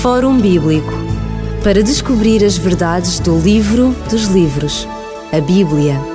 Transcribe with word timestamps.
Fórum 0.00 0.40
Bíblico 0.40 0.94
para 1.62 1.82
descobrir 1.82 2.42
as 2.42 2.56
verdades 2.56 3.20
do 3.20 3.38
livro 3.38 3.94
dos 4.08 4.28
livros, 4.28 4.88
a 5.30 5.38
Bíblia. 5.42 6.09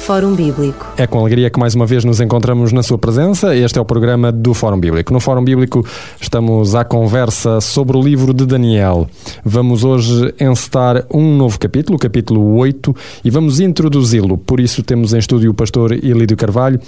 Fórum 0.00 0.34
Bíblico. 0.34 0.86
É 0.96 1.06
com 1.06 1.20
alegria 1.20 1.50
que 1.50 1.60
mais 1.60 1.74
uma 1.74 1.84
vez 1.84 2.04
nos 2.04 2.20
encontramos 2.20 2.72
na 2.72 2.82
sua 2.82 2.98
presença. 2.98 3.54
Este 3.54 3.78
é 3.78 3.82
o 3.82 3.84
programa 3.84 4.32
do 4.32 4.54
Fórum 4.54 4.80
Bíblico. 4.80 5.12
No 5.12 5.20
Fórum 5.20 5.44
Bíblico 5.44 5.84
estamos 6.20 6.74
à 6.74 6.84
conversa 6.84 7.60
sobre 7.60 7.96
o 7.96 8.02
livro 8.02 8.32
de 8.32 8.46
Daniel. 8.46 9.06
Vamos 9.44 9.84
hoje 9.84 10.34
encetar 10.40 11.04
um 11.12 11.36
novo 11.36 11.58
capítulo, 11.60 11.96
o 11.96 11.98
capítulo 11.98 12.56
8, 12.56 12.96
e 13.24 13.30
vamos 13.30 13.60
introduzi-lo. 13.60 14.38
Por 14.38 14.58
isso 14.58 14.82
temos 14.82 15.12
em 15.12 15.18
estúdio 15.18 15.50
o 15.50 15.54
pastor 15.54 15.92
Ilídio 15.92 16.36
Carvalho 16.36 16.80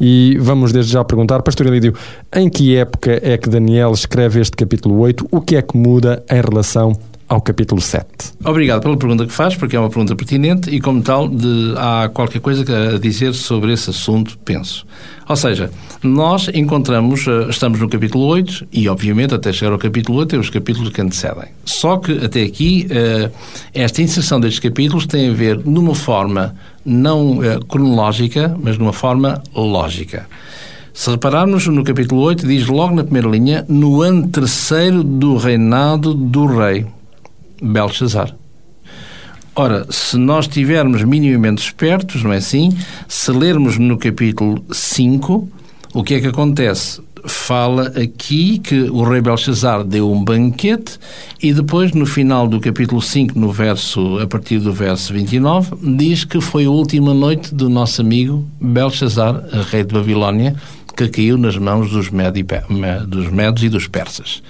e 0.00 0.38
vamos 0.40 0.72
desde 0.72 0.92
já 0.92 1.04
perguntar, 1.04 1.42
pastor 1.42 1.66
Ilídio, 1.66 1.92
em 2.32 2.48
que 2.48 2.76
época 2.76 3.20
é 3.22 3.36
que 3.36 3.50
Daniel 3.50 3.90
escreve 3.92 4.40
este 4.40 4.56
capítulo 4.56 4.98
8? 5.00 5.26
O 5.30 5.40
que 5.40 5.56
é 5.56 5.62
que 5.62 5.76
muda 5.76 6.22
em 6.30 6.40
relação 6.40 6.92
ao 7.30 7.40
capítulo 7.40 7.80
7. 7.80 8.06
Obrigado 8.44 8.82
pela 8.82 8.96
pergunta 8.96 9.24
que 9.24 9.32
faz, 9.32 9.54
porque 9.54 9.76
é 9.76 9.78
uma 9.78 9.88
pergunta 9.88 10.16
pertinente 10.16 10.68
e, 10.68 10.80
como 10.80 11.00
tal, 11.00 11.28
de, 11.28 11.74
há 11.76 12.10
qualquer 12.12 12.40
coisa 12.40 12.64
a 12.96 12.98
dizer 12.98 13.34
sobre 13.34 13.72
esse 13.72 13.88
assunto, 13.88 14.36
penso. 14.44 14.84
Ou 15.28 15.36
seja, 15.36 15.70
nós 16.02 16.48
encontramos, 16.52 17.28
eh, 17.28 17.46
estamos 17.48 17.78
no 17.78 17.88
capítulo 17.88 18.24
8 18.26 18.66
e, 18.72 18.88
obviamente, 18.88 19.32
até 19.32 19.52
chegar 19.52 19.70
ao 19.70 19.78
capítulo 19.78 20.18
8 20.18 20.30
tem 20.30 20.40
os 20.40 20.50
capítulos 20.50 20.90
que 20.90 21.00
antecedem. 21.00 21.44
Só 21.64 21.98
que, 21.98 22.12
até 22.24 22.42
aqui, 22.42 22.88
eh, 22.90 23.30
esta 23.72 24.02
inserção 24.02 24.40
destes 24.40 24.58
capítulos 24.58 25.06
tem 25.06 25.30
a 25.30 25.32
ver 25.32 25.56
numa 25.64 25.94
forma 25.94 26.56
não 26.84 27.44
eh, 27.44 27.60
cronológica, 27.68 28.56
mas 28.60 28.76
numa 28.76 28.92
forma 28.92 29.40
lógica. 29.54 30.26
Se 30.92 31.08
repararmos 31.08 31.64
no 31.68 31.84
capítulo 31.84 32.22
8, 32.22 32.44
diz 32.44 32.66
logo 32.66 32.92
na 32.92 33.04
primeira 33.04 33.28
linha, 33.28 33.64
no 33.68 34.02
ano 34.02 34.26
terceiro 34.26 35.04
do 35.04 35.36
reinado 35.36 36.12
do 36.12 36.46
rei. 36.46 36.84
Belshazzar. 37.60 38.34
Ora, 39.54 39.86
se 39.90 40.16
nós 40.16 40.46
estivermos 40.46 41.02
minimamente 41.02 41.62
espertos, 41.62 42.22
não 42.22 42.32
é 42.32 42.36
assim? 42.36 42.76
Se 43.08 43.30
lermos 43.32 43.78
no 43.78 43.98
capítulo 43.98 44.64
5, 44.70 45.48
o 45.92 46.04
que 46.04 46.14
é 46.14 46.20
que 46.20 46.28
acontece? 46.28 47.02
Fala 47.26 47.88
aqui 47.88 48.58
que 48.58 48.82
o 48.82 49.02
rei 49.02 49.20
Belshazzar 49.20 49.84
deu 49.84 50.10
um 50.10 50.24
banquete 50.24 50.98
e 51.42 51.52
depois, 51.52 51.92
no 51.92 52.06
final 52.06 52.46
do 52.46 52.60
capítulo 52.60 53.02
5, 53.02 53.38
no 53.38 53.50
verso, 53.52 54.18
a 54.20 54.26
partir 54.26 54.60
do 54.60 54.72
verso 54.72 55.12
29, 55.12 55.96
diz 55.96 56.24
que 56.24 56.40
foi 56.40 56.64
a 56.64 56.70
última 56.70 57.12
noite 57.12 57.54
do 57.54 57.68
nosso 57.68 58.00
amigo 58.00 58.46
Belshazzar, 58.60 59.42
rei 59.70 59.84
de 59.84 59.92
Babilónia, 59.92 60.54
que 60.96 61.08
caiu 61.08 61.36
nas 61.36 61.58
mãos 61.58 61.90
dos, 61.90 62.08
dos 63.08 63.30
medos 63.30 63.62
e 63.64 63.68
dos 63.68 63.86
persas. 63.86 64.42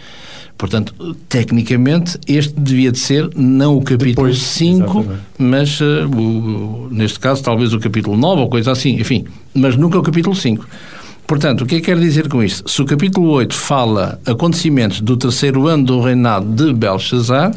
Portanto, 0.61 0.94
tecnicamente, 1.27 2.19
este 2.28 2.53
devia 2.53 2.92
de 2.92 2.98
ser 2.98 3.30
não 3.34 3.78
o 3.78 3.83
capítulo 3.83 4.34
5, 4.34 5.06
mas, 5.39 5.80
uh, 5.80 6.06
o, 6.14 6.86
neste 6.91 7.19
caso, 7.19 7.42
talvez 7.42 7.72
o 7.72 7.80
capítulo 7.80 8.14
9 8.14 8.42
ou 8.42 8.48
coisa 8.50 8.70
assim, 8.70 9.00
enfim, 9.00 9.25
mas 9.55 9.75
nunca 9.75 9.98
o 9.98 10.03
capítulo 10.03 10.36
5. 10.36 10.69
Portanto, 11.27 11.62
o 11.62 11.66
que 11.66 11.77
é 11.77 11.81
que 11.81 11.86
quer 11.86 11.98
dizer 11.98 12.28
com 12.28 12.44
isto? 12.44 12.70
Se 12.70 12.83
o 12.83 12.84
capítulo 12.84 13.31
8 13.31 13.55
fala 13.55 14.20
acontecimentos 14.27 15.00
do 15.00 15.16
terceiro 15.16 15.66
ano 15.66 15.86
do 15.86 16.03
reinado 16.03 16.47
de 16.47 16.75
Belshazzar, 16.75 17.55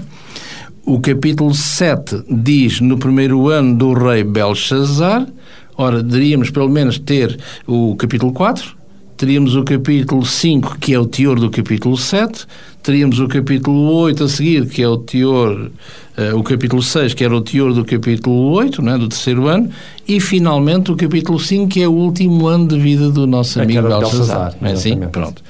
o 0.85 0.97
capítulo 1.01 1.53
7 1.53 2.23
diz 2.29 2.79
no 2.79 2.97
primeiro 2.97 3.49
ano 3.49 3.75
do 3.75 3.91
rei 3.91 4.23
Belshazzar, 4.23 5.27
ora, 5.75 6.01
deveríamos 6.01 6.49
pelo 6.49 6.69
menos 6.69 6.97
ter 6.99 7.37
o 7.67 7.97
capítulo 7.97 8.31
4, 8.31 8.77
teríamos 9.23 9.55
o 9.55 9.63
capítulo 9.63 10.25
5, 10.25 10.79
que 10.79 10.93
é 10.93 10.99
o 10.99 11.05
teor 11.05 11.39
do 11.39 11.49
capítulo 11.49 11.95
7, 11.95 12.45
teríamos 12.83 13.21
o 13.21 13.27
capítulo 13.29 13.89
8 13.93 14.25
a 14.25 14.27
seguir, 14.27 14.67
que 14.67 14.83
é 14.83 14.87
o 14.87 14.97
teor, 14.97 15.71
uh, 16.17 16.37
o 16.37 16.43
capítulo 16.43 16.83
6, 16.83 17.13
que 17.13 17.23
era 17.23 17.33
o 17.33 17.39
teor 17.39 17.73
do 17.73 17.85
capítulo 17.85 18.51
8, 18.51 18.81
né, 18.81 18.97
do 18.97 19.07
terceiro 19.07 19.47
ano, 19.47 19.69
e 20.05 20.19
finalmente 20.19 20.91
o 20.91 20.97
capítulo 20.97 21.39
5, 21.39 21.69
que 21.69 21.81
é 21.81 21.87
o 21.87 21.93
último 21.93 22.47
ano 22.47 22.67
de 22.67 22.77
vida 22.77 23.09
do 23.09 23.25
nosso 23.25 23.61
é 23.61 23.63
amigo 23.63 23.87
Belshazzar. 23.87 24.55
É 24.61 24.71
assim? 24.73 24.97
Pronto. 25.09 25.41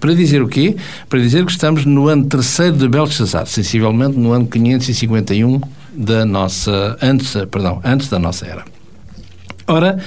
Para 0.00 0.14
dizer 0.14 0.42
o 0.42 0.48
quê? 0.48 0.74
Para 1.08 1.20
dizer 1.20 1.46
que 1.46 1.52
estamos 1.52 1.84
no 1.84 2.08
ano 2.08 2.24
terceiro 2.24 2.76
de 2.76 2.88
Belshazzar, 2.88 3.46
sensivelmente 3.46 4.18
no 4.18 4.32
ano 4.32 4.48
551 4.48 5.60
da 5.94 6.26
nossa, 6.26 6.98
antes, 7.00 7.36
perdão, 7.48 7.80
antes 7.84 8.08
da 8.08 8.18
nossa 8.18 8.46
era. 8.46 8.64
Ora, 9.68 10.00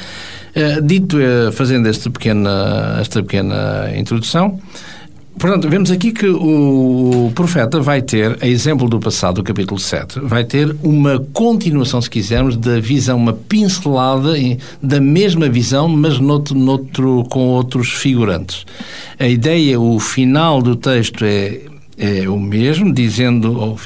dito, 0.81 1.17
uh, 1.17 1.51
fazendo 1.51 1.88
esta 1.88 2.09
pequena, 2.09 2.97
esta 2.99 3.21
pequena 3.21 3.91
introdução, 3.97 4.59
Portanto, 5.38 5.69
vemos 5.69 5.91
aqui 5.91 6.13
que 6.13 6.27
o 6.27 7.29
profeta 7.35 7.81
vai 7.81 8.01
ter, 8.01 8.38
a 8.41 8.47
exemplo 8.47 8.88
do 8.88 8.99
passado, 9.01 9.35
do 9.35 9.43
capítulo 9.43 9.77
7, 9.77 10.21
vai 10.21 10.45
ter 10.45 10.73
uma 10.81 11.19
continuação, 11.33 12.01
se 12.01 12.09
quisermos, 12.09 12.55
da 12.55 12.79
visão, 12.79 13.17
uma 13.17 13.33
pincelada 13.33 14.33
da 14.81 15.01
mesma 15.01 15.49
visão, 15.49 15.89
mas 15.89 16.19
noutro, 16.19 16.57
noutro, 16.57 17.25
com 17.29 17.49
outros 17.49 17.89
figurantes. 17.89 18.66
A 19.19 19.27
ideia, 19.27 19.77
o 19.77 19.99
final 19.99 20.61
do 20.61 20.75
texto 20.75 21.25
é 21.25 21.61
é 21.97 22.27
o 22.27 22.37
mesmo, 22.37 22.93
dizendo, 22.93 23.81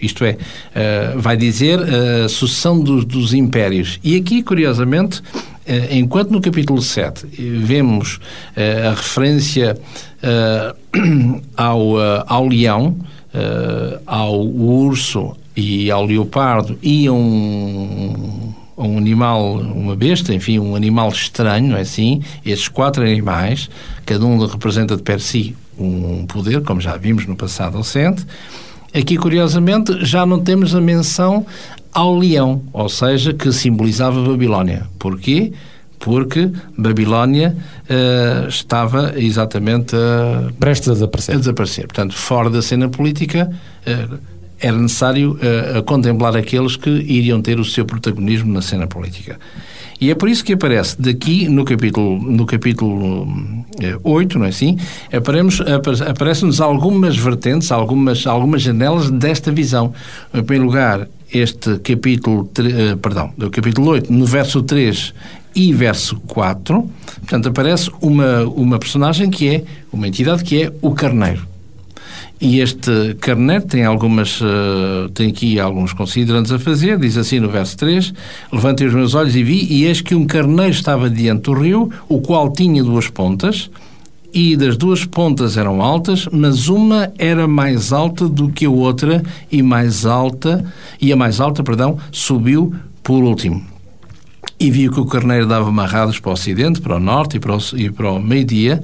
isto 0.00 0.24
é, 0.24 0.38
eh, 0.74 1.12
vai 1.16 1.36
dizer 1.36 1.78
a 2.24 2.26
sucessão 2.28 2.80
dos, 2.80 3.04
dos 3.04 3.34
impérios. 3.34 4.00
E 4.02 4.16
aqui, 4.16 4.42
curiosamente, 4.42 5.22
eh, 5.34 5.57
enquanto 5.90 6.30
no 6.30 6.40
capítulo 6.40 6.80
7 6.80 7.26
vemos 7.36 8.20
eh, 8.56 8.86
a 8.86 8.90
referência 8.90 9.78
ao, 11.56 11.96
ao 12.26 12.46
leão, 12.46 12.96
ao 14.06 14.44
urso 14.46 15.36
e 15.56 15.90
ao 15.90 16.04
leopardo 16.04 16.78
e 16.82 17.06
a 17.06 17.12
um, 17.12 18.52
um 18.76 18.96
animal, 18.96 19.54
uma 19.54 19.96
besta, 19.96 20.32
enfim, 20.32 20.58
um 20.58 20.76
animal 20.76 21.08
estranho, 21.08 21.76
é 21.76 21.80
assim? 21.80 22.22
Estes 22.46 22.68
quatro 22.68 23.02
animais, 23.02 23.68
cada 24.06 24.24
um 24.24 24.38
representa 24.46 24.96
de 24.96 25.02
per 25.02 25.20
si 25.20 25.56
um 25.78 26.24
poder, 26.26 26.62
como 26.62 26.80
já 26.80 26.96
vimos 26.96 27.26
no 27.26 27.36
passado 27.36 27.78
recente. 27.78 28.24
Aqui, 28.94 29.16
curiosamente, 29.16 30.04
já 30.04 30.24
não 30.24 30.40
temos 30.40 30.74
a 30.74 30.80
menção 30.80 31.44
ao 31.92 32.16
leão, 32.16 32.62
ou 32.72 32.88
seja, 32.88 33.32
que 33.32 33.52
simbolizava 33.52 34.22
Babilónia. 34.22 34.86
Porquê? 34.98 35.52
Porque 35.98 36.50
Babilónia 36.76 37.56
uh, 37.90 38.48
estava 38.48 39.14
exatamente 39.16 39.96
uh, 39.96 40.52
prestes 40.54 40.90
a 40.90 40.92
desaparecer. 40.92 41.34
a 41.34 41.38
desaparecer. 41.38 41.86
Portanto, 41.86 42.16
fora 42.16 42.48
da 42.48 42.62
cena 42.62 42.88
política, 42.88 43.50
uh, 43.86 44.18
era 44.60 44.76
necessário 44.76 45.38
contemplar 45.86 46.36
aqueles 46.36 46.74
que 46.74 46.90
iriam 46.90 47.40
ter 47.40 47.60
o 47.60 47.64
seu 47.64 47.84
protagonismo 47.84 48.52
na 48.52 48.60
cena 48.60 48.88
política. 48.88 49.38
E 50.00 50.10
é 50.10 50.14
por 50.14 50.28
isso 50.28 50.44
que 50.44 50.52
aparece 50.52 51.00
daqui 51.00 51.48
no 51.48 51.64
capítulo, 51.64 52.18
no 52.20 52.46
capítulo 52.46 53.26
8, 54.04 54.36
eh, 54.36 54.38
não 54.38 54.46
é 54.46 54.48
assim? 54.48 54.76
Aparecem-nos 56.08 56.60
algumas 56.60 57.16
vertentes, 57.16 57.72
algumas, 57.72 58.24
algumas 58.24 58.62
janelas 58.62 59.10
desta 59.10 59.50
visão. 59.50 59.92
Em 60.32 60.42
primeiro 60.42 60.66
lugar, 60.66 61.08
este 61.32 61.78
capítulo, 61.78 62.48
eh, 62.58 62.96
perdão, 62.96 63.32
do 63.36 63.50
capítulo 63.50 63.90
8, 63.90 64.12
no 64.12 64.24
verso 64.24 64.62
3 64.62 65.14
e 65.54 65.72
verso 65.72 66.16
4, 66.26 66.90
portanto, 67.20 67.48
aparece 67.48 67.90
uma, 68.00 68.44
uma 68.44 68.78
personagem 68.78 69.28
que 69.28 69.48
é, 69.48 69.64
uma 69.92 70.08
entidade 70.08 70.44
que 70.44 70.62
é 70.62 70.72
o 70.80 70.92
carneiro. 70.92 71.46
E 72.40 72.60
este 72.60 73.16
carneiro 73.20 73.64
tem 73.66 73.84
algumas, 73.84 74.40
uh, 74.40 75.08
tem 75.12 75.28
aqui 75.30 75.58
alguns 75.58 75.92
considerantes 75.92 76.52
a 76.52 76.58
fazer, 76.58 76.96
diz 76.96 77.16
assim 77.16 77.40
no 77.40 77.50
verso 77.50 77.76
3, 77.76 78.14
levantei 78.52 78.86
os 78.86 78.94
meus 78.94 79.14
olhos 79.14 79.34
e 79.34 79.42
vi, 79.42 79.66
e 79.68 79.86
eis 79.86 80.00
que 80.00 80.14
um 80.14 80.24
carneiro 80.24 80.70
estava 80.70 81.10
diante 81.10 81.42
do 81.42 81.52
rio, 81.54 81.90
o 82.08 82.20
qual 82.20 82.52
tinha 82.52 82.82
duas 82.82 83.08
pontas, 83.08 83.68
e 84.32 84.56
das 84.56 84.76
duas 84.76 85.04
pontas 85.04 85.56
eram 85.56 85.82
altas, 85.82 86.28
mas 86.30 86.68
uma 86.68 87.10
era 87.18 87.48
mais 87.48 87.92
alta 87.92 88.28
do 88.28 88.50
que 88.50 88.66
a 88.66 88.70
outra, 88.70 89.22
e 89.50 89.62
mais 89.62 90.04
alta, 90.04 90.64
e 91.00 91.12
a 91.12 91.16
mais 91.16 91.40
alta, 91.40 91.62
perdão, 91.62 91.98
subiu 92.12 92.74
por 93.02 93.22
último. 93.22 93.64
E 94.60 94.70
viu 94.70 94.92
que 94.92 95.00
o 95.00 95.06
carneiro 95.06 95.46
dava 95.46 95.68
amarrados 95.68 96.18
para 96.18 96.30
o 96.30 96.32
ocidente, 96.32 96.80
para 96.80 96.96
o 96.96 97.00
norte 97.00 97.36
e 97.36 97.40
para 97.40 97.56
o, 97.56 97.60
e 97.76 97.90
para 97.90 98.10
o 98.10 98.20
meio-dia, 98.20 98.82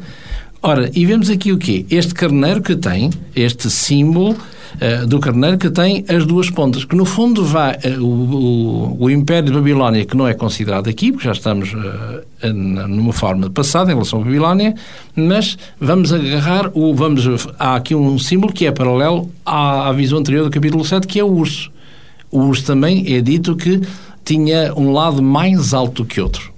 Ora, 0.67 0.91
e 0.95 1.05
vemos 1.05 1.29
aqui 1.29 1.53
o 1.53 1.59
quê? 1.59 1.85
Este 1.91 2.15
carneiro 2.15 2.63
que 2.63 2.75
tem, 2.75 3.11
este 3.37 3.69
símbolo 3.69 4.31
uh, 4.31 5.07
do 5.07 5.21
carneiro 5.21 5.59
que 5.59 5.69
tem 5.69 6.07
as 6.09 6.25
duas 6.25 6.49
pontas, 6.49 6.87
que 6.87 6.97
no 6.97 7.05
fundo 7.05 7.45
vai 7.45 7.75
uh, 7.75 8.03
o, 8.03 8.95
o, 8.95 9.05
o, 9.05 9.11
Império 9.11 9.51
de 9.51 9.53
Babilónia, 9.53 10.07
que 10.07 10.17
não 10.17 10.27
é 10.27 10.33
considerado 10.33 10.89
aqui, 10.89 11.13
porque 11.13 11.27
já 11.27 11.33
estamos 11.33 11.75
uh, 11.75 12.51
numa 12.55 13.13
forma 13.13 13.47
de 13.47 13.51
passado 13.51 13.91
em 13.91 13.93
relação 13.93 14.23
à 14.23 14.25
Babilónia, 14.25 14.75
mas 15.15 15.59
vamos 15.79 16.15
agarrar, 16.15 16.71
o, 16.73 16.95
vamos, 16.95 17.47
há 17.59 17.77
aqui 17.77 17.95
um 17.95 18.19
símbolo 18.19 18.51
que 18.51 18.65
é 18.65 18.73
paralelo 18.73 19.31
à, 19.45 19.91
à 19.91 19.93
visão 19.93 20.19
anterior 20.19 20.45
do 20.45 20.51
capítulo 20.51 20.83
7, 20.83 21.07
que 21.07 21.21
é 21.21 21.25
o 21.25 21.29
urso. 21.29 21.71
O 22.31 22.39
urso 22.39 22.65
também 22.65 23.15
é 23.15 23.21
dito 23.21 23.55
que 23.55 23.83
tinha 24.25 24.73
um 24.75 24.93
lado 24.93 25.23
mais 25.23 25.75
alto 25.75 26.07
que 26.07 26.23
outro. 26.23 26.54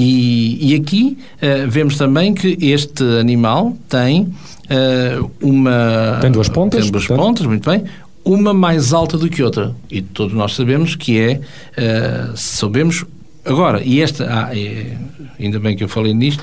E, 0.00 0.72
e 0.72 0.74
aqui 0.76 1.18
uh, 1.36 1.68
vemos 1.68 1.98
também 1.98 2.32
que 2.32 2.56
este 2.58 3.04
animal 3.20 3.76
tem 3.86 4.22
uh, 4.22 5.30
uma. 5.42 6.18
Tem 6.22 6.30
duas 6.30 6.48
pontas. 6.48 6.80
Tem 6.80 6.90
duas 6.90 7.06
portanto... 7.06 7.26
pontas, 7.26 7.46
muito 7.46 7.68
bem. 7.68 7.84
Uma 8.24 8.54
mais 8.54 8.94
alta 8.94 9.18
do 9.18 9.28
que 9.28 9.42
outra. 9.42 9.74
E 9.90 10.00
todos 10.00 10.34
nós 10.34 10.54
sabemos 10.54 10.94
que 10.96 11.18
é. 11.20 11.40
Uh, 11.76 12.34
sabemos. 12.34 13.04
Agora, 13.44 13.82
e 13.84 14.00
esta. 14.00 14.24
Ah, 14.24 14.56
é, 14.56 14.96
ainda 15.38 15.58
bem 15.58 15.76
que 15.76 15.84
eu 15.84 15.88
falei 15.88 16.14
nisto. 16.14 16.42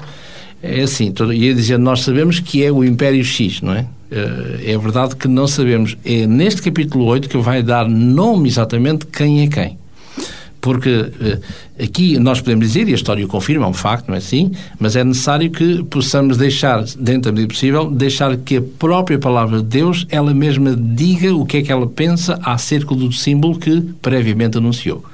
É 0.62 0.82
assim, 0.82 1.12
todo, 1.12 1.34
ia 1.34 1.54
dizer, 1.54 1.78
nós 1.78 2.02
sabemos 2.02 2.40
que 2.40 2.64
é 2.64 2.72
o 2.72 2.84
Império 2.84 3.24
X, 3.24 3.62
não 3.62 3.74
é? 3.74 3.86
É 4.66 4.76
verdade 4.76 5.16
que 5.16 5.28
não 5.28 5.46
sabemos. 5.46 5.96
É 6.04 6.26
neste 6.26 6.64
capítulo 6.64 7.06
8 7.06 7.30
que 7.30 7.38
vai 7.38 7.62
dar 7.62 7.88
nome 7.88 8.50
exatamente 8.50 9.06
quem 9.06 9.44
é 9.44 9.48
quem 9.48 9.77
porque 10.68 11.12
eh, 11.22 11.40
aqui 11.82 12.20
nós 12.20 12.42
podemos 12.42 12.68
dizer, 12.68 12.90
e 12.90 12.92
a 12.92 12.96
história 12.96 13.24
o 13.24 13.28
confirma, 13.30 13.66
é 13.66 13.70
um 13.70 13.74
facto, 13.74 14.10
não 14.10 14.16
é 14.16 14.18
assim? 14.18 14.52
Mas 14.78 14.98
é 14.98 15.04
necessário 15.06 15.50
que 15.50 15.82
possamos 15.86 16.36
deixar, 16.36 16.84
dentro 17.00 17.22
da 17.22 17.32
medida 17.32 17.48
possível, 17.48 17.90
deixar 17.90 18.36
que 18.36 18.58
a 18.58 18.62
própria 18.62 19.18
palavra 19.18 19.60
de 19.60 19.64
Deus, 19.64 20.06
ela 20.10 20.34
mesma 20.34 20.76
diga 20.76 21.34
o 21.34 21.46
que 21.46 21.56
é 21.56 21.62
que 21.62 21.72
ela 21.72 21.88
pensa 21.88 22.38
acerca 22.44 22.94
do 22.94 23.10
símbolo 23.14 23.58
que 23.58 23.80
previamente 24.02 24.58
anunciou. 24.58 25.06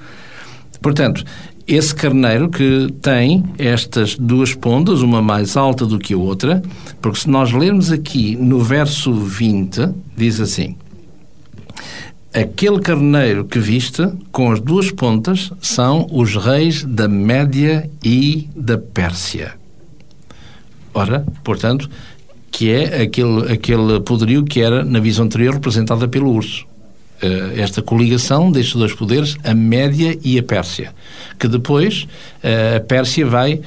Portanto, 0.81 1.23
esse 1.67 1.93
carneiro 1.93 2.49
que 2.49 2.91
tem 2.99 3.43
estas 3.59 4.15
duas 4.15 4.55
pontas, 4.55 5.03
uma 5.03 5.21
mais 5.21 5.55
alta 5.55 5.85
do 5.85 5.99
que 5.99 6.15
a 6.15 6.17
outra, 6.17 6.63
porque 6.99 7.19
se 7.19 7.29
nós 7.29 7.51
lermos 7.51 7.91
aqui 7.91 8.35
no 8.35 8.59
verso 8.59 9.13
20, 9.13 9.89
diz 10.17 10.39
assim: 10.39 10.75
Aquele 12.33 12.79
carneiro 12.79 13.45
que 13.45 13.59
viste, 13.59 14.01
com 14.31 14.51
as 14.51 14.59
duas 14.59 14.89
pontas, 14.89 15.51
são 15.61 16.07
os 16.11 16.35
reis 16.35 16.83
da 16.83 17.07
Média 17.07 17.87
e 18.03 18.49
da 18.55 18.75
Pérsia. 18.75 19.53
Ora, 20.95 21.23
portanto, 21.43 21.87
que 22.51 22.71
é 22.71 23.03
aquele, 23.03 23.53
aquele 23.53 23.99
poderio 23.99 24.43
que 24.43 24.61
era, 24.61 24.83
na 24.83 24.99
visão 24.99 25.25
anterior, 25.25 25.53
representada 25.53 26.07
pelo 26.07 26.31
urso. 26.31 26.65
Uh, 27.21 27.59
esta 27.59 27.83
coligação 27.83 28.51
destes 28.51 28.75
dois 28.75 28.93
poderes, 28.93 29.37
a 29.43 29.53
Média 29.53 30.17
e 30.23 30.37
a 30.39 30.43
Pérsia, 30.43 30.91
que 31.39 31.47
depois 31.47 32.07
uh, 32.43 32.77
a 32.77 32.79
Pérsia 32.79 33.27
vai 33.27 33.53
uh, 33.53 33.61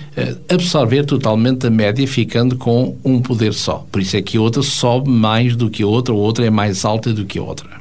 absorver 0.53 1.05
totalmente 1.05 1.69
a 1.69 1.71
Média, 1.71 2.07
ficando 2.07 2.57
com 2.57 2.97
um 3.05 3.23
poder 3.23 3.55
só. 3.55 3.87
Por 3.93 4.03
isso 4.03 4.17
é 4.17 4.23
que 4.23 4.37
a 4.37 4.41
outra 4.41 4.63
sobe 4.63 5.09
mais 5.09 5.55
do 5.55 5.71
que 5.71 5.85
a 5.85 5.87
outra, 5.87 6.13
a 6.13 6.17
outra 6.17 6.45
é 6.45 6.51
mais 6.51 6.85
alta 6.85 7.13
do 7.13 7.25
que 7.25 7.39
a 7.39 7.43
outra. 7.43 7.76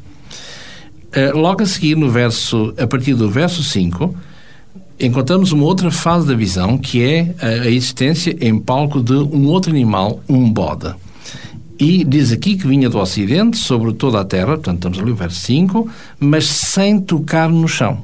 Eh, 1.15 1.31
logo 1.31 1.63
a 1.63 1.65
seguir, 1.65 1.95
no 1.95 2.09
verso, 2.09 2.73
a 2.77 2.85
partir 2.85 3.13
do 3.13 3.29
verso 3.29 3.63
5, 3.63 4.13
encontramos 4.99 5.53
uma 5.53 5.63
outra 5.63 5.89
fase 5.89 6.27
da 6.27 6.35
visão, 6.35 6.77
que 6.77 7.01
é 7.01 7.33
a 7.39 7.69
existência 7.69 8.35
em 8.41 8.59
palco 8.59 9.01
de 9.01 9.13
um 9.13 9.47
outro 9.47 9.71
animal, 9.71 10.21
um 10.27 10.51
bode. 10.51 10.93
E 11.79 12.03
diz 12.03 12.31
aqui 12.31 12.57
que 12.57 12.67
vinha 12.67 12.89
do 12.89 12.97
Ocidente, 12.97 13.57
sobre 13.57 13.93
toda 13.93 14.19
a 14.19 14.25
terra, 14.25 14.47
portanto 14.57 14.75
estamos 14.75 14.99
ali 14.99 15.11
o 15.11 15.15
verso 15.15 15.39
5, 15.41 15.89
mas 16.19 16.45
sem 16.45 16.99
tocar 16.99 17.49
no 17.49 17.67
chão. 17.67 18.03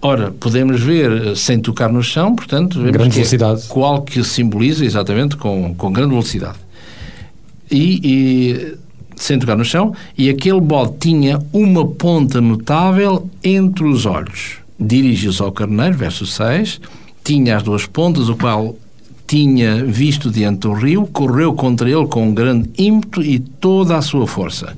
Ora, 0.00 0.30
podemos 0.30 0.80
ver 0.80 1.28
eh, 1.28 1.34
sem 1.34 1.58
tocar 1.58 1.90
no 1.90 2.02
chão, 2.02 2.34
portanto, 2.34 2.78
vemos 2.78 2.92
grande 2.92 3.10
que 3.10 3.16
velocidade. 3.16 3.62
É 3.62 3.68
qual 3.68 4.02
que 4.02 4.22
simboliza 4.22 4.84
exatamente 4.84 5.36
com, 5.36 5.74
com 5.74 5.92
grande 5.92 6.10
velocidade. 6.10 6.58
E, 7.70 8.00
e 8.04 8.76
sem 9.16 9.38
tocar 9.38 9.56
no 9.56 9.64
chão, 9.64 9.94
e 10.16 10.28
aquele 10.28 10.60
bode 10.60 10.94
tinha 11.00 11.40
uma 11.52 11.86
ponta 11.86 12.40
notável 12.40 13.28
entre 13.42 13.84
os 13.84 14.06
olhos. 14.06 14.58
Dirigiu-se 14.78 15.42
ao 15.42 15.50
carneiro, 15.50 15.96
verso 15.96 16.26
6, 16.26 16.80
tinha 17.24 17.56
as 17.56 17.62
duas 17.62 17.86
pontas, 17.86 18.28
o 18.28 18.36
qual 18.36 18.76
tinha 19.26 19.84
visto 19.84 20.30
diante 20.30 20.60
do 20.60 20.72
rio, 20.72 21.06
correu 21.06 21.54
contra 21.54 21.90
ele 21.90 22.06
com 22.06 22.28
um 22.28 22.34
grande 22.34 22.70
ímpeto 22.78 23.22
e 23.22 23.38
toda 23.38 23.96
a 23.96 24.02
sua 24.02 24.26
força. 24.26 24.76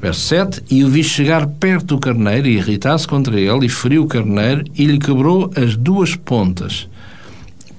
Verso 0.00 0.20
7, 0.20 0.62
e 0.70 0.84
o 0.84 0.88
vi 0.88 1.02
chegar 1.02 1.46
perto 1.46 1.86
do 1.86 1.98
carneiro 1.98 2.46
e 2.46 2.56
irritar-se 2.56 3.06
contra 3.06 3.40
ele, 3.40 3.66
e 3.66 3.68
feriu 3.68 4.02
o 4.04 4.06
carneiro 4.06 4.64
e 4.76 4.84
lhe 4.84 4.98
quebrou 4.98 5.50
as 5.56 5.76
duas 5.76 6.14
pontas 6.14 6.88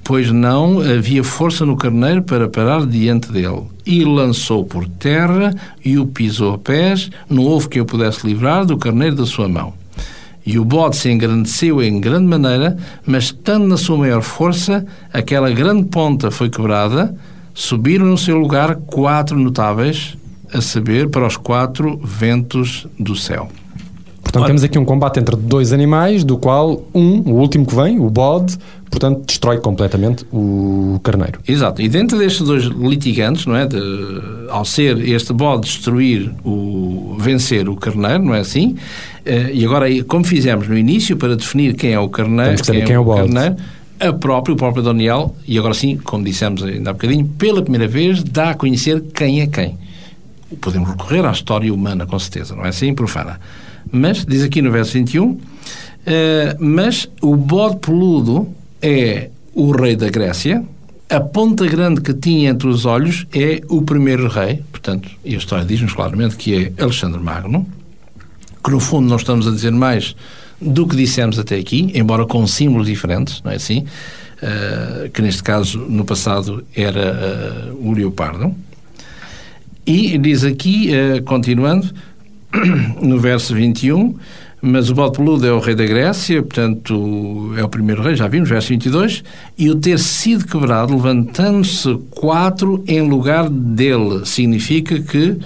pois 0.10 0.32
não 0.32 0.80
havia 0.80 1.24
força 1.24 1.64
no 1.64 1.78
carneiro 1.78 2.24
para 2.24 2.50
parar 2.50 2.84
diante 2.84 3.32
dele. 3.32 3.62
E 3.86 4.04
lançou 4.04 4.66
por 4.66 4.88
terra 4.88 5.54
e 5.86 6.00
o 6.00 6.08
pisou 6.08 6.56
a 6.56 6.58
pés, 6.58 7.12
não 7.30 7.44
houve 7.44 7.70
quem 7.70 7.80
o 7.80 7.86
pudesse 7.86 8.26
livrar 8.26 8.66
do 8.66 8.76
carneiro 8.76 9.18
da 9.18 9.28
sua 9.28 9.48
mão. 9.48 9.72
E 10.44 10.58
o 10.58 10.66
bode 10.66 10.98
se 10.98 11.12
engrandeceu 11.12 11.80
em 11.84 12.02
grande 12.02 12.26
maneira, 12.26 12.76
mas 13.06 13.26
estando 13.26 13.68
na 13.68 13.78
sua 13.78 14.00
maior 14.00 14.24
força, 14.24 14.84
aquela 15.14 15.52
grande 15.52 15.84
ponta 15.84 16.32
foi 16.32 16.50
quebrada, 16.50 17.16
subiram 17.54 18.08
no 18.08 18.18
seu 18.18 18.36
lugar 18.36 18.78
quatro 18.78 19.38
notáveis, 19.38 20.18
a 20.52 20.60
saber, 20.60 21.10
para 21.10 21.28
os 21.28 21.38
quatro 21.38 22.02
ventos 22.04 22.88
do 23.00 23.16
céu. 23.16 23.48
Portanto, 24.30 24.44
Ora, 24.44 24.50
temos 24.50 24.64
aqui 24.64 24.78
um 24.78 24.86
combate 24.86 25.20
entre 25.20 25.36
dois 25.36 25.74
animais, 25.74 26.24
do 26.24 26.38
qual 26.38 26.84
um, 26.94 27.22
o 27.22 27.40
último 27.40 27.66
que 27.66 27.76
vem, 27.76 28.00
o 28.00 28.12
bode, 28.12 28.58
portanto, 28.88 29.26
destrói 29.26 29.58
completamente 29.58 30.24
o 30.32 31.00
carneiro. 31.04 31.40
Exato. 31.48 31.82
E 31.82 31.90
dentro 31.90 32.16
destes 32.16 32.46
dois 32.46 32.66
litigantes, 32.66 33.48
não 33.48 33.56
é? 33.56 33.66
De, 33.66 33.80
ao 34.50 34.64
ser 34.64 35.00
este 35.10 35.34
bode 35.34 35.62
destruir 35.62 36.32
o 36.46 37.18
vencer 37.20 37.68
o 37.68 37.76
carneiro, 37.76 38.24
não 38.24 38.36
é 38.36 38.42
assim? 38.42 38.76
Uh, 39.26 39.50
e 39.52 39.66
agora, 39.66 39.88
como 40.04 40.24
fizemos 40.24 40.68
no 40.68 40.78
início, 40.78 41.18
para 41.18 41.36
definir 41.36 41.74
quem 41.74 41.94
é 41.94 42.00
o 42.00 42.08
carneiro, 42.08 42.62
quem, 42.62 42.86
quem, 42.86 42.96
é, 42.96 43.00
o, 43.00 43.04
bode. 43.04 43.22
carneiro, 43.22 43.56
a 44.00 44.14
própria, 44.14 44.54
o 44.54 44.56
próprio 44.56 44.84
Daniel, 44.84 45.36
e 45.48 45.58
agora 45.58 45.74
sim, 45.74 45.98
como 45.98 46.24
dissemos 46.24 46.62
ainda 46.62 46.92
há 46.92 46.94
bocadinho, 46.94 47.26
pela 47.26 47.64
primeira 47.64 47.88
vez 47.88 48.24
dá 48.24 48.52
a 48.52 48.54
conhecer 48.54 49.02
quem 49.12 49.42
é 49.42 49.48
quem. 49.48 49.76
Podemos 50.62 50.88
recorrer 50.88 51.26
à 51.26 51.32
história 51.32 51.74
humana, 51.74 52.06
com 52.06 52.20
certeza, 52.20 52.56
não 52.56 52.64
é 52.64 52.70
assim? 52.70 52.94
Profana. 52.94 53.40
Mas, 53.92 54.26
diz 54.26 54.44
aqui 54.44 54.62
no 54.62 54.72
verso 54.72 54.94
21, 54.94 55.26
uh, 55.26 55.40
eh, 56.06 56.56
mas 56.60 57.10
o 57.22 57.36
bode 57.36 57.78
peludo 57.78 58.48
é 58.82 59.30
o 59.54 59.72
rei 59.72 59.96
da 59.96 60.10
Grécia, 60.10 60.64
a 61.10 61.20
ponta 61.20 61.66
grande 61.66 62.02
que 62.02 62.14
tinha 62.14 62.52
entre 62.52 62.68
os 62.68 62.86
olhos 62.86 63.26
é 63.34 63.62
o 63.68 63.82
primeiro 63.82 64.28
rei, 64.28 64.64
portanto, 64.72 65.10
e 65.26 65.34
a 65.34 65.38
história 65.40 65.66
diz-nos 65.66 65.94
claramente 65.94 66.36
que 66.36 66.72
é 66.78 66.84
Alexandre 66.84 67.20
Magno, 67.20 67.68
que 68.64 68.70
no 68.70 68.80
fundo 68.80 69.10
não 69.10 69.16
estamos 69.16 69.48
a 69.48 69.52
dizer 69.52 69.72
mais 69.72 70.16
do 70.62 70.88
que 70.88 70.96
dissemos 70.96 71.40
até 71.40 71.56
aqui, 71.56 71.92
embora 71.96 72.26
com 72.26 72.46
símbolos 72.46 72.88
diferentes, 72.88 73.42
não 73.44 73.52
é 73.52 73.56
assim? 73.56 73.86
Uh, 74.42 75.10
que 75.10 75.22
neste 75.22 75.42
caso, 75.42 75.80
no 75.80 76.06
passado, 76.06 76.64
era 76.76 77.74
uh, 77.74 77.90
o 77.90 77.92
leopardo. 77.92 78.56
E 79.86 80.18
diz 80.18 80.44
aqui, 80.44 80.92
uh, 80.92 81.24
continuando, 81.24 81.90
no 83.02 83.20
verso 83.20 83.54
21, 83.54 84.16
mas 84.62 84.90
o 84.90 84.96
bode 84.96 85.18
peludo 85.18 85.46
é 85.46 85.52
o 85.52 85.60
rei 85.60 85.76
da 85.76 85.86
Grécia, 85.86 86.42
portanto 86.42 87.54
é 87.56 87.64
o 87.64 87.70
primeiro 87.70 88.02
rei, 88.02 88.16
já 88.16 88.28
vimos, 88.28 88.50
verso 88.50 88.70
22, 88.70 89.24
e 89.58 89.70
o 89.70 89.76
ter 89.76 90.00
sido 90.00 90.46
quebrado, 90.46 90.94
levantando-se 90.94 91.98
quatro 92.10 92.84
em 92.88 93.02
lugar 93.02 93.50
dele, 93.50 94.26
significa 94.26 95.00
que 95.00 95.38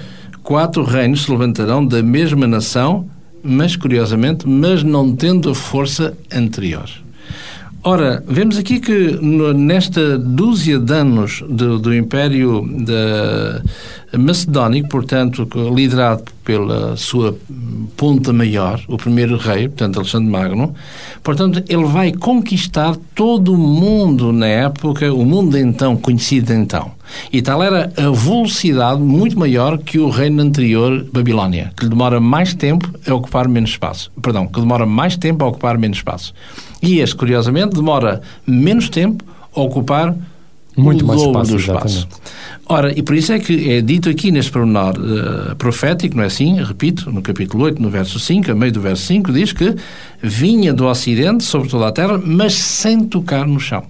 quatro 0.41 0.83
reinos 0.83 1.24
se 1.24 1.31
levantarão 1.31 1.86
da 1.86 2.01
mesma 2.01 2.48
nação, 2.48 3.07
mas 3.43 3.75
curiosamente, 3.75 4.48
mas 4.48 4.83
não 4.83 5.13
tendo 5.15 5.50
a 5.50 5.55
força 5.55 6.17
anterior. 6.31 7.02
Ora, 7.86 8.24
vemos 8.25 8.58
aqui 8.58 8.80
que 8.80 9.20
nesta 9.22 10.18
dúzia 10.18 10.80
de 10.80 10.94
anos 10.94 11.44
do, 11.50 11.78
do 11.78 11.94
Império 11.94 12.66
Macedónico, 14.18 14.88
portanto, 14.88 15.46
liderado 15.75 16.24
pela 16.46 16.96
sua 16.96 17.36
ponta 17.98 18.32
maior, 18.32 18.82
o 18.88 18.96
primeiro 18.96 19.36
rei, 19.36 19.68
portanto, 19.68 19.98
Alexandre 19.98 20.30
Magno, 20.30 20.74
portanto, 21.22 21.62
ele 21.68 21.84
vai 21.84 22.13
conquistar 22.13 22.96
todo 23.13 23.54
o 23.54 23.58
mundo 23.58 24.32
na 24.32 24.48
época, 24.48 25.13
o 25.13 25.25
mundo 25.25 25.58
então, 25.58 25.98
conhecido 25.98 26.54
então. 26.54 26.94
E 27.32 27.41
tal 27.41 27.63
era 27.63 27.91
a 27.98 28.10
velocidade 28.12 29.01
muito 29.01 29.38
maior 29.38 29.77
que 29.77 30.00
o 30.00 30.10
reino 30.10 30.41
anterior, 30.41 31.05
Babilónia, 31.12 31.72
que 31.77 31.88
demora 31.88 32.20
mais 32.20 32.53
tempo 32.53 32.89
a 33.08 33.13
ocupar 33.13 33.48
menos 33.48 33.72
espaço. 33.72 34.12
Perdão, 34.22 34.48
que 34.48 34.60
demora 34.60 34.86
mais 34.86 35.17
tempo 35.17 35.43
a 35.43 35.48
ocupar 35.48 35.77
menos 35.77 35.98
espaço. 35.98 36.34
E 36.82 37.00
este, 37.00 37.15
curiosamente, 37.15 37.75
demora 37.75 38.22
menos 38.46 38.89
tempo 38.89 39.24
a 39.55 39.62
ocupar 39.62 40.15
muito 40.75 41.03
o 41.03 41.08
mais 41.08 41.22
espaço, 41.22 41.51
do 41.51 41.58
espaço. 41.58 41.98
Exatamente. 41.98 42.22
Ora, 42.65 42.98
e 42.98 43.03
por 43.03 43.15
isso 43.15 43.34
é 43.34 43.39
que 43.39 43.72
é 43.72 43.82
dito 43.82 44.10
aqui 44.10 44.32
neste 44.32 44.51
pormenor 44.51 44.96
uh, 44.98 45.55
profético, 45.58 46.15
não 46.15 46.24
é 46.24 46.27
assim? 46.27 46.62
Repito, 46.63 47.12
no 47.12 47.22
capítulo 47.22 47.65
8, 47.65 47.82
no 47.82 47.89
verso 47.89 48.20
5, 48.20 48.51
a 48.51 48.55
meio 48.55 48.72
do 48.72 48.82
verso 48.82 49.05
5, 49.05 49.32
diz 49.32 49.51
que 49.51 49.75
vinha 50.22 50.74
do 50.74 50.86
Ocidente 50.86 51.43
sobre 51.43 51.70
toda 51.70 51.88
a 51.88 51.91
terra, 51.91 52.20
mas 52.24 52.53
sem 52.55 53.03
tocar 53.03 53.46
no 53.46 53.60
chão. 53.60 53.84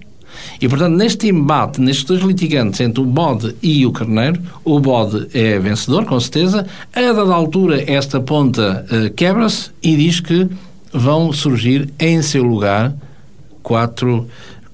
E, 0.63 0.67
portanto, 0.69 0.95
neste 0.95 1.27
embate, 1.27 1.81
nestes 1.81 2.05
dois 2.05 2.21
litigantes 2.21 2.79
entre 2.79 3.01
o 3.01 3.05
bode 3.05 3.53
e 3.61 3.85
o 3.85 3.91
carneiro, 3.91 4.39
o 4.63 4.79
bode 4.79 5.27
é 5.33 5.59
vencedor, 5.59 6.05
com 6.05 6.17
certeza. 6.17 6.65
A 6.95 7.01
dada 7.01 7.33
altura, 7.33 7.83
esta 7.85 8.21
ponta 8.21 8.85
uh, 8.89 9.13
quebra-se 9.13 9.71
e 9.83 9.93
diz 9.97 10.21
que 10.21 10.47
vão 10.93 11.33
surgir 11.33 11.89
em 11.99 12.21
seu 12.21 12.43
lugar 12.43 12.95
quatro, 13.61 14.25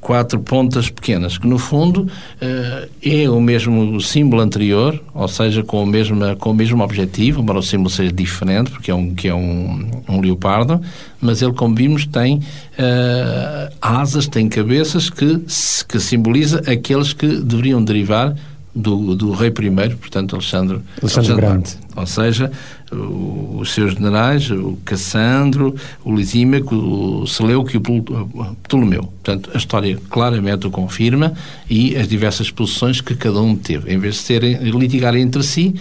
quatro 0.02 0.40
pontas 0.40 0.90
pequenas, 0.90 1.38
que 1.38 1.48
no 1.48 1.58
fundo 1.58 2.04
uh, 2.04 2.90
é 3.02 3.30
o 3.30 3.42
mesmo 3.42 4.00
símbolo 4.00 4.42
anterior, 4.42 5.02
ou 5.14 5.28
seja, 5.28 5.64
com 5.64 5.84
o 5.84 5.86
mesmo, 5.86 6.18
com 6.38 6.52
o 6.52 6.54
mesmo 6.54 6.82
objetivo, 6.84 7.42
embora 7.42 7.60
o 7.60 7.64
símbolo 7.64 7.90
seja 7.90 8.12
diferente, 8.12 8.72
porque 8.72 8.92
é 8.92 8.96
um, 8.96 9.14
que 9.14 9.28
é 9.28 9.36
um, 9.36 9.90
um 10.08 10.22
leopardo, 10.22 10.82
mas 11.22 11.42
ele, 11.42 11.54
como 11.54 11.76
vimos, 11.76 12.06
tem 12.06 12.38
uh, 12.38 13.74
asas, 13.82 14.28
tem 14.28 14.48
cabeças 14.48 15.10
que, 15.10 15.44
que 15.88 16.00
simboliza 16.00 16.60
aqueles 16.72 17.14
que 17.14 17.28
deveriam 17.28 17.84
derivar 17.84 18.36
do, 18.80 19.16
do 19.16 19.32
rei 19.32 19.52
primeiro, 19.52 19.98
portanto 19.98 20.36
Alexandre, 20.36 20.80
Alexandre, 21.02 21.32
Alexandre 21.32 21.36
Grande. 21.36 21.70
Ou 21.96 22.08
seja, 22.08 22.52
o, 22.92 23.58
os 23.60 23.74
seus 23.74 23.94
generais, 23.94 24.50
o 24.50 24.78
Cassandro, 24.86 25.76
o 26.04 26.16
Lisímaco, 26.16 26.76
o 26.76 27.28
Seleuco 27.28 27.72
e 27.74 27.78
o 27.78 28.56
Ptolomeu. 28.64 29.04
Portanto, 29.04 29.52
a 29.54 29.58
história 29.58 29.98
claramente 30.10 30.66
o 30.66 30.72
confirma 30.72 31.34
e 31.70 31.96
as 31.98 32.08
diversas 32.08 32.50
posições 32.50 33.02
que 33.02 33.16
cada 33.16 33.42
um 33.42 33.56
teve. 33.56 33.94
Em 33.94 33.98
vez 33.98 34.16
de 34.16 34.22
serem, 34.22 34.56
litigarem 34.56 35.22
entre 35.22 35.44
si, 35.44 35.76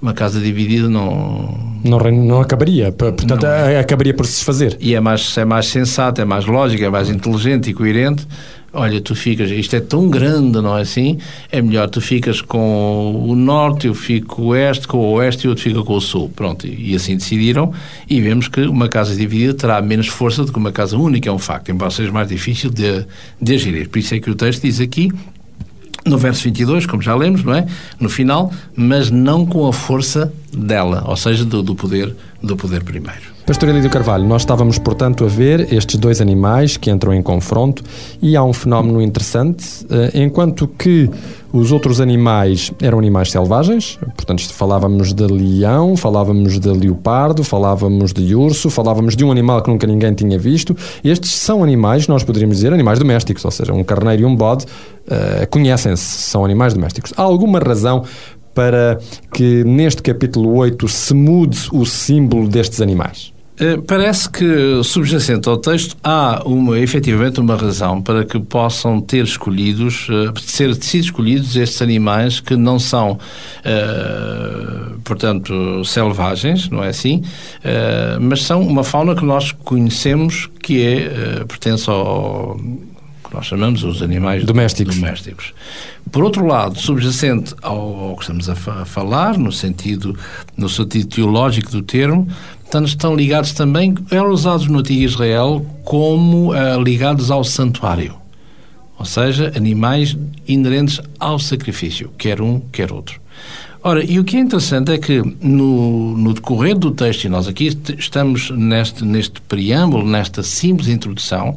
uma 0.00 0.12
casa 0.12 0.40
dividida 0.40 0.88
não... 0.88 1.80
Não, 1.84 1.98
não 1.98 2.40
acabaria, 2.40 2.90
portanto 2.90 3.40
não. 3.40 3.80
acabaria 3.80 4.12
por 4.12 4.26
se 4.26 4.32
desfazer. 4.32 4.76
E 4.80 4.94
é 4.94 5.00
mais, 5.00 5.36
é 5.36 5.44
mais 5.44 5.66
sensato, 5.66 6.20
é 6.20 6.24
mais 6.24 6.44
lógico, 6.44 6.82
é 6.82 6.90
mais 6.90 7.08
inteligente 7.08 7.70
e 7.70 7.74
coerente 7.74 8.26
olha, 8.72 9.00
tu 9.00 9.14
ficas, 9.14 9.50
isto 9.50 9.76
é 9.76 9.80
tão 9.80 10.08
grande, 10.08 10.60
não 10.60 10.76
é 10.76 10.82
assim? 10.82 11.18
É 11.50 11.60
melhor 11.60 11.88
tu 11.88 12.00
ficas 12.00 12.40
com 12.40 13.24
o 13.28 13.34
norte, 13.34 13.86
eu 13.86 13.94
fico 13.94 14.36
com 14.36 14.42
o 14.42 14.46
oeste, 14.46 14.88
com 14.88 14.98
o 14.98 15.12
oeste 15.12 15.46
e 15.46 15.48
outro 15.48 15.62
fica 15.62 15.82
com 15.82 15.94
o 15.94 16.00
sul. 16.00 16.30
Pronto, 16.34 16.66
e, 16.66 16.94
assim 16.94 17.16
decidiram 17.16 17.72
e 18.08 18.20
vemos 18.20 18.48
que 18.48 18.62
uma 18.62 18.88
casa 18.88 19.14
dividida 19.14 19.54
terá 19.54 19.82
menos 19.82 20.08
força 20.08 20.44
do 20.44 20.52
que 20.52 20.58
uma 20.58 20.72
casa 20.72 20.96
única, 20.96 21.28
é 21.28 21.32
um 21.32 21.38
facto, 21.38 21.70
embora 21.70 21.90
seja 21.90 22.10
mais 22.10 22.28
difícil 22.28 22.70
de, 22.70 23.04
de 23.40 23.58
gerir. 23.58 23.88
Por 23.88 23.98
isso 23.98 24.14
é 24.14 24.20
que 24.20 24.30
o 24.30 24.34
texto 24.34 24.62
diz 24.62 24.80
aqui, 24.80 25.10
no 26.04 26.18
verso 26.18 26.42
22, 26.44 26.86
como 26.86 27.02
já 27.02 27.14
lemos, 27.14 27.44
não 27.44 27.54
é? 27.54 27.66
No 28.00 28.08
final, 28.08 28.52
mas 28.74 29.10
não 29.10 29.46
com 29.46 29.66
a 29.66 29.72
força 29.72 30.32
dela, 30.56 31.04
ou 31.06 31.16
seja, 31.16 31.44
do, 31.44 31.62
do 31.62 31.74
poder 31.74 32.14
do 32.42 32.56
poder 32.56 32.82
primeiro. 32.82 33.32
Pastor 33.46 33.68
Elídio 33.68 33.90
Carvalho, 33.90 34.24
nós 34.24 34.42
estávamos, 34.42 34.78
portanto, 34.78 35.24
a 35.24 35.28
ver 35.28 35.72
estes 35.72 35.96
dois 35.96 36.20
animais 36.20 36.76
que 36.76 36.90
entram 36.90 37.12
em 37.12 37.22
confronto 37.22 37.82
e 38.20 38.36
há 38.36 38.42
um 38.42 38.52
fenómeno 38.52 39.00
interessante. 39.02 39.84
Eh, 39.90 40.22
enquanto 40.22 40.68
que 40.68 41.10
os 41.52 41.70
outros 41.70 42.00
animais 42.00 42.72
eram 42.80 42.98
animais 42.98 43.30
selvagens, 43.30 43.98
portanto, 44.16 44.48
falávamos 44.54 45.12
de 45.12 45.26
leão, 45.26 45.96
falávamos 45.96 46.58
de 46.58 46.68
leopardo, 46.68 47.44
falávamos 47.44 48.12
de 48.12 48.34
urso, 48.34 48.70
falávamos 48.70 49.14
de 49.16 49.24
um 49.24 49.30
animal 49.30 49.60
que 49.60 49.70
nunca 49.70 49.86
ninguém 49.86 50.14
tinha 50.14 50.38
visto. 50.38 50.74
Estes 51.04 51.32
são 51.32 51.62
animais, 51.62 52.08
nós 52.08 52.24
poderíamos 52.24 52.56
dizer, 52.56 52.72
animais 52.72 52.98
domésticos, 52.98 53.44
ou 53.44 53.50
seja, 53.50 53.72
um 53.72 53.84
carneiro 53.84 54.22
e 54.22 54.24
um 54.24 54.34
bode 54.34 54.64
uh, 54.64 55.46
conhecem-se, 55.50 56.02
são 56.02 56.44
animais 56.44 56.74
domésticos. 56.74 57.12
Há 57.16 57.22
alguma 57.22 57.58
razão 57.58 58.04
para 58.54 58.98
que 59.32 59.64
neste 59.64 60.02
capítulo 60.02 60.54
8 60.56 60.88
se 60.88 61.14
mude 61.14 61.68
o 61.72 61.84
símbolo 61.84 62.48
destes 62.48 62.80
animais? 62.80 63.32
Eh, 63.62 63.76
parece 63.86 64.28
que, 64.28 64.82
subjacente 64.82 65.48
ao 65.48 65.56
texto, 65.56 65.96
há 66.02 66.42
uma, 66.44 66.78
efetivamente 66.80 67.38
uma 67.38 67.54
razão 67.54 68.02
para 68.02 68.24
que 68.24 68.40
possam 68.40 69.00
ter 69.00 69.22
escolhidos, 69.22 70.08
uh, 70.08 70.32
ser 70.40 70.74
sido 70.74 71.04
escolhidos 71.04 71.54
estes 71.54 71.80
animais 71.80 72.40
que 72.40 72.56
não 72.56 72.80
são, 72.80 73.12
uh, 73.12 75.00
portanto, 75.04 75.84
selvagens, 75.84 76.68
não 76.70 76.82
é 76.82 76.88
assim? 76.88 77.22
Uh, 77.58 78.20
mas 78.20 78.42
são 78.42 78.62
uma 78.62 78.82
fauna 78.82 79.14
que 79.14 79.24
nós 79.24 79.52
conhecemos 79.52 80.50
que 80.60 80.82
é, 80.84 81.44
pertence 81.44 81.88
ao 81.90 82.58
nós 83.32 83.46
chamamos 83.46 83.82
os 83.84 84.02
animais 84.02 84.44
domésticos. 84.44 84.96
domésticos. 84.96 85.54
Por 86.10 86.24
outro 86.24 86.46
lado, 86.46 86.78
subjacente 86.78 87.54
ao, 87.62 87.78
ao 87.78 88.16
que 88.16 88.22
estamos 88.22 88.48
a, 88.48 88.54
fa 88.54 88.84
falar, 88.84 89.38
no 89.38 89.50
sentido, 89.50 90.16
no 90.56 90.68
sentido 90.68 91.06
teológico 91.06 91.70
do 91.70 91.82
termo, 91.82 92.28
estão 92.84 93.14
ligados 93.14 93.52
também, 93.52 93.94
eram 94.10 94.30
usados 94.30 94.66
no 94.66 94.78
antigo 94.78 95.02
Israel 95.02 95.66
como 95.84 96.52
uh, 96.52 96.80
ligados 96.82 97.30
ao 97.30 97.44
santuário. 97.44 98.14
Ou 98.98 99.04
seja, 99.04 99.52
animais 99.56 100.16
inerentes 100.46 101.00
ao 101.18 101.38
sacrifício, 101.38 102.10
quer 102.16 102.40
um, 102.40 102.60
quer 102.72 102.92
outro. 102.92 103.20
Ora, 103.84 104.04
e 104.04 104.20
o 104.20 104.24
que 104.24 104.36
é 104.36 104.40
interessante 104.40 104.92
é 104.92 104.98
que 104.98 105.20
no, 105.40 106.16
no 106.16 106.32
decorrer 106.34 106.78
do 106.78 106.92
texto, 106.92 107.24
e 107.24 107.28
nós 107.28 107.48
aqui 107.48 107.76
estamos 107.98 108.50
neste, 108.50 109.04
neste 109.04 109.40
preâmbulo, 109.40 110.06
nesta 110.06 110.42
simples 110.44 110.86
introdução, 110.86 111.56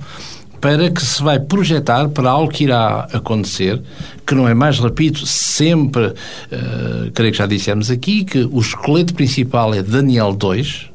para 0.59 0.89
que 0.89 1.01
se 1.01 1.21
vai 1.21 1.39
projetar 1.39 2.09
para 2.09 2.29
algo 2.29 2.51
que 2.51 2.63
irá 2.63 3.07
acontecer, 3.13 3.81
que 4.25 4.33
não 4.33 4.47
é 4.47 4.53
mais, 4.53 4.79
repito, 4.79 5.25
sempre, 5.25 6.07
uh, 6.07 7.11
creio 7.13 7.31
que 7.31 7.37
já 7.37 7.45
dissemos 7.45 7.91
aqui, 7.91 8.23
que 8.23 8.47
o 8.51 8.59
esqueleto 8.59 9.13
principal 9.13 9.73
é 9.73 9.81
Daniel 9.81 10.33
2, 10.33 10.89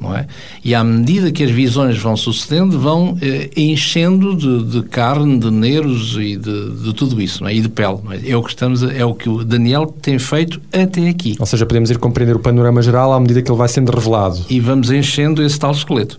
não 0.00 0.14
é? 0.14 0.26
E 0.64 0.74
à 0.74 0.84
medida 0.84 1.32
que 1.32 1.42
as 1.42 1.50
visões 1.50 1.98
vão 1.98 2.16
sucedendo, 2.16 2.78
vão 2.78 3.18
eh, 3.20 3.50
enchendo 3.56 4.36
de, 4.36 4.64
de, 4.64 4.88
carne, 4.88 5.38
de 5.38 5.50
nervos 5.50 6.16
e 6.16 6.36
de, 6.36 6.70
de, 6.70 6.94
tudo 6.94 7.20
isso, 7.20 7.42
não 7.42 7.50
é? 7.50 7.54
E 7.54 7.60
de 7.60 7.68
pele, 7.68 7.98
é? 8.10 8.30
é? 8.30 8.36
o 8.36 8.42
que 8.42 8.50
estamos, 8.50 8.82
é 8.82 9.04
o 9.04 9.12
que 9.14 9.28
o 9.28 9.44
Daniel 9.44 9.86
tem 9.86 10.18
feito 10.18 10.60
até 10.72 11.08
aqui. 11.08 11.34
Ou 11.38 11.46
seja, 11.46 11.66
podemos 11.66 11.90
ir 11.90 11.98
compreender 11.98 12.36
o 12.36 12.38
panorama 12.38 12.80
geral 12.80 13.12
à 13.12 13.18
medida 13.18 13.42
que 13.42 13.50
ele 13.50 13.58
vai 13.58 13.68
sendo 13.68 13.90
revelado. 13.90 14.44
E 14.48 14.60
vamos 14.60 14.90
enchendo 14.90 15.42
esse 15.42 15.58
tal 15.58 15.72
esqueleto. 15.72 16.18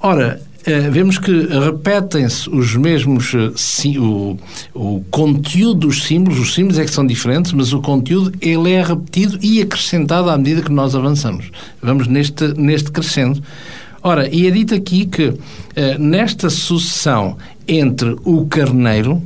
Ora, 0.00 0.40
eh, 0.66 0.88
vemos 0.88 1.18
que 1.18 1.30
repetem-se 1.30 2.48
os 2.48 2.74
mesmos, 2.74 3.34
eh, 3.34 3.52
sim, 3.54 3.98
o, 3.98 4.38
o 4.72 5.04
conteúdo 5.10 5.80
dos 5.80 6.04
símbolos, 6.04 6.38
os 6.38 6.54
símbolos 6.54 6.78
é 6.78 6.84
que 6.84 6.90
são 6.90 7.06
diferentes, 7.06 7.52
mas 7.52 7.74
o 7.74 7.82
conteúdo 7.82 8.32
ele 8.40 8.72
é 8.72 8.82
repetido 8.82 9.38
e 9.42 9.60
acrescentado 9.60 10.30
à 10.30 10.38
medida 10.38 10.62
que 10.62 10.72
nós 10.72 10.94
avançamos. 10.94 11.50
Vamos 11.82 12.06
neste, 12.06 12.48
neste 12.54 12.90
crescendo. 12.90 13.42
Ora, 14.02 14.26
e 14.34 14.46
é 14.46 14.50
dito 14.50 14.74
aqui 14.74 15.04
que 15.04 15.34
eh, 15.76 15.98
nesta 15.98 16.48
sucessão 16.48 17.36
entre 17.68 18.16
o 18.24 18.46
carneiro, 18.46 19.22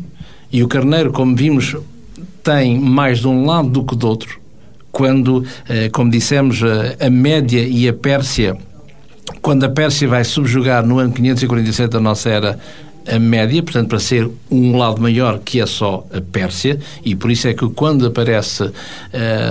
e 0.50 0.64
o 0.64 0.66
carneiro, 0.66 1.12
como 1.12 1.36
vimos, 1.36 1.76
tem 2.42 2.80
mais 2.80 3.20
de 3.20 3.28
um 3.28 3.46
lado 3.46 3.68
do 3.68 3.84
que 3.84 3.94
do 3.94 4.08
outro, 4.08 4.40
quando, 4.90 5.44
como 5.92 6.10
dissemos, 6.10 6.60
a 6.98 7.10
Média 7.10 7.60
e 7.60 7.86
a 7.86 7.92
Pérsia 7.92 8.56
quando 9.48 9.64
a 9.64 9.70
Pérsia 9.70 10.06
vai 10.06 10.24
subjugar 10.24 10.84
no 10.84 10.98
ano 10.98 11.10
547 11.10 11.88
da 11.88 12.00
nossa 12.00 12.28
era 12.28 12.58
a 13.10 13.18
média, 13.18 13.62
portanto, 13.62 13.88
para 13.88 13.98
ser 13.98 14.28
um 14.50 14.76
lado 14.76 15.00
maior 15.00 15.38
que 15.38 15.58
é 15.58 15.64
só 15.64 16.06
a 16.12 16.20
Pérsia, 16.20 16.78
e 17.02 17.16
por 17.16 17.30
isso 17.30 17.48
é 17.48 17.54
que 17.54 17.66
quando 17.70 18.04
aparece, 18.04 18.64
uh, 18.64 18.72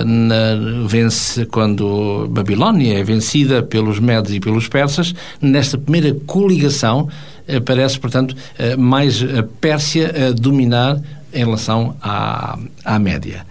na, 0.06 0.86
vence, 0.86 1.48
quando 1.48 2.28
Babilónia 2.30 3.00
é 3.00 3.04
vencida 3.04 3.64
pelos 3.64 4.00
Medes 4.00 4.36
e 4.36 4.40
pelos 4.40 4.68
Persas, 4.68 5.16
nesta 5.42 5.80
primeira 5.80 6.16
coligação 6.28 7.10
aparece, 7.48 8.00
portanto, 8.00 8.34
uh, 8.60 8.80
mais 8.80 9.24
a 9.24 9.42
Pérsia 9.60 10.14
a 10.28 10.32
dominar 10.32 11.02
em 11.34 11.44
relação 11.44 11.96
à, 12.04 12.56
à 12.86 13.00
média. 13.00 13.48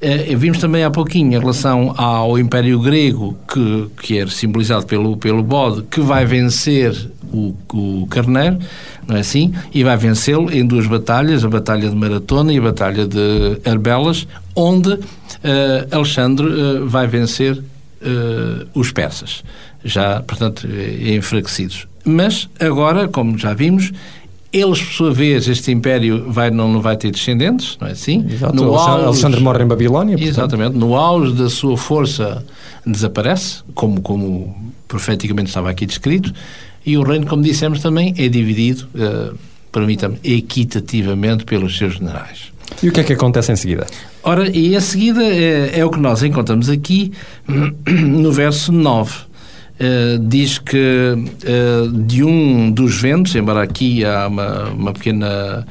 Uh, 0.00 0.36
vimos 0.36 0.58
também 0.58 0.84
há 0.84 0.90
pouquinho 0.90 1.34
em 1.34 1.38
relação 1.38 1.92
ao 1.96 2.38
Império 2.38 2.78
Grego, 2.78 3.36
que, 3.52 3.88
que 4.00 4.18
é 4.18 4.26
simbolizado 4.28 4.86
pelo, 4.86 5.16
pelo 5.16 5.42
bode, 5.42 5.82
que 5.90 6.00
vai 6.00 6.24
vencer 6.24 6.94
o, 7.32 7.52
o 7.72 8.06
carneiro, 8.08 8.58
não 9.08 9.16
é 9.16 9.20
assim? 9.20 9.52
E 9.74 9.82
vai 9.82 9.96
vencê-lo 9.96 10.52
em 10.52 10.64
duas 10.64 10.86
batalhas, 10.86 11.44
a 11.44 11.48
Batalha 11.48 11.90
de 11.90 11.96
Maratona 11.96 12.52
e 12.52 12.58
a 12.58 12.62
Batalha 12.62 13.06
de 13.06 13.60
Arbelas, 13.68 14.28
onde 14.54 14.92
uh, 14.92 15.00
Alexandre 15.90 16.46
uh, 16.46 16.86
vai 16.86 17.06
vencer 17.06 17.62
os 18.74 18.92
persas, 18.92 19.42
já, 19.84 20.22
portanto, 20.22 20.68
enfraquecidos. 21.00 21.88
Mas 22.04 22.48
agora, 22.60 23.08
como 23.08 23.36
já 23.36 23.52
vimos, 23.52 23.92
eles, 24.52 24.80
por 24.80 24.92
sua 24.92 25.12
vez, 25.12 25.46
este 25.46 25.70
império 25.70 26.30
vai, 26.30 26.50
não, 26.50 26.72
não 26.72 26.80
vai 26.80 26.96
ter 26.96 27.10
descendentes, 27.10 27.76
não 27.80 27.88
é 27.88 27.92
assim? 27.92 28.26
Exato. 28.30 28.54
No 28.54 28.74
auge, 28.74 29.04
Alexandre 29.04 29.40
morre 29.40 29.62
em 29.62 29.66
Babilónia. 29.66 30.16
Portanto. 30.16 30.38
Exatamente. 30.38 30.76
No 30.76 30.96
auge 30.96 31.34
da 31.34 31.50
sua 31.50 31.76
força 31.76 32.44
desaparece, 32.84 33.62
como, 33.74 34.00
como 34.00 34.72
profeticamente 34.86 35.48
estava 35.48 35.68
aqui 35.68 35.84
descrito, 35.84 36.32
e 36.84 36.96
o 36.96 37.02
reino, 37.02 37.26
como 37.26 37.42
dissemos 37.42 37.80
também, 37.80 38.14
é 38.16 38.28
dividido, 38.28 38.88
uh, 38.94 39.36
permita-me, 39.70 40.18
equitativamente 40.24 41.44
pelos 41.44 41.76
seus 41.76 41.94
generais. 41.94 42.50
E 42.82 42.88
o 42.88 42.92
que 42.92 43.00
é 43.00 43.04
que 43.04 43.12
acontece 43.12 43.52
em 43.52 43.56
seguida? 43.56 43.86
Ora, 44.22 44.48
e 44.48 44.74
em 44.74 44.80
seguida 44.80 45.22
é, 45.22 45.80
é 45.80 45.84
o 45.84 45.90
que 45.90 45.98
nós 45.98 46.22
encontramos 46.22 46.70
aqui 46.70 47.12
no 47.86 48.32
verso 48.32 48.72
9 48.72 49.27
Uh, 49.80 50.18
diz 50.18 50.58
que 50.58 50.76
uh, 51.14 51.92
de 52.02 52.24
um 52.24 52.70
dos 52.70 53.00
ventos, 53.00 53.34
embora 53.36 53.62
aqui 53.62 54.04
há 54.04 54.26
uma, 54.26 54.70
uma 54.70 54.92
pequena 54.92 55.64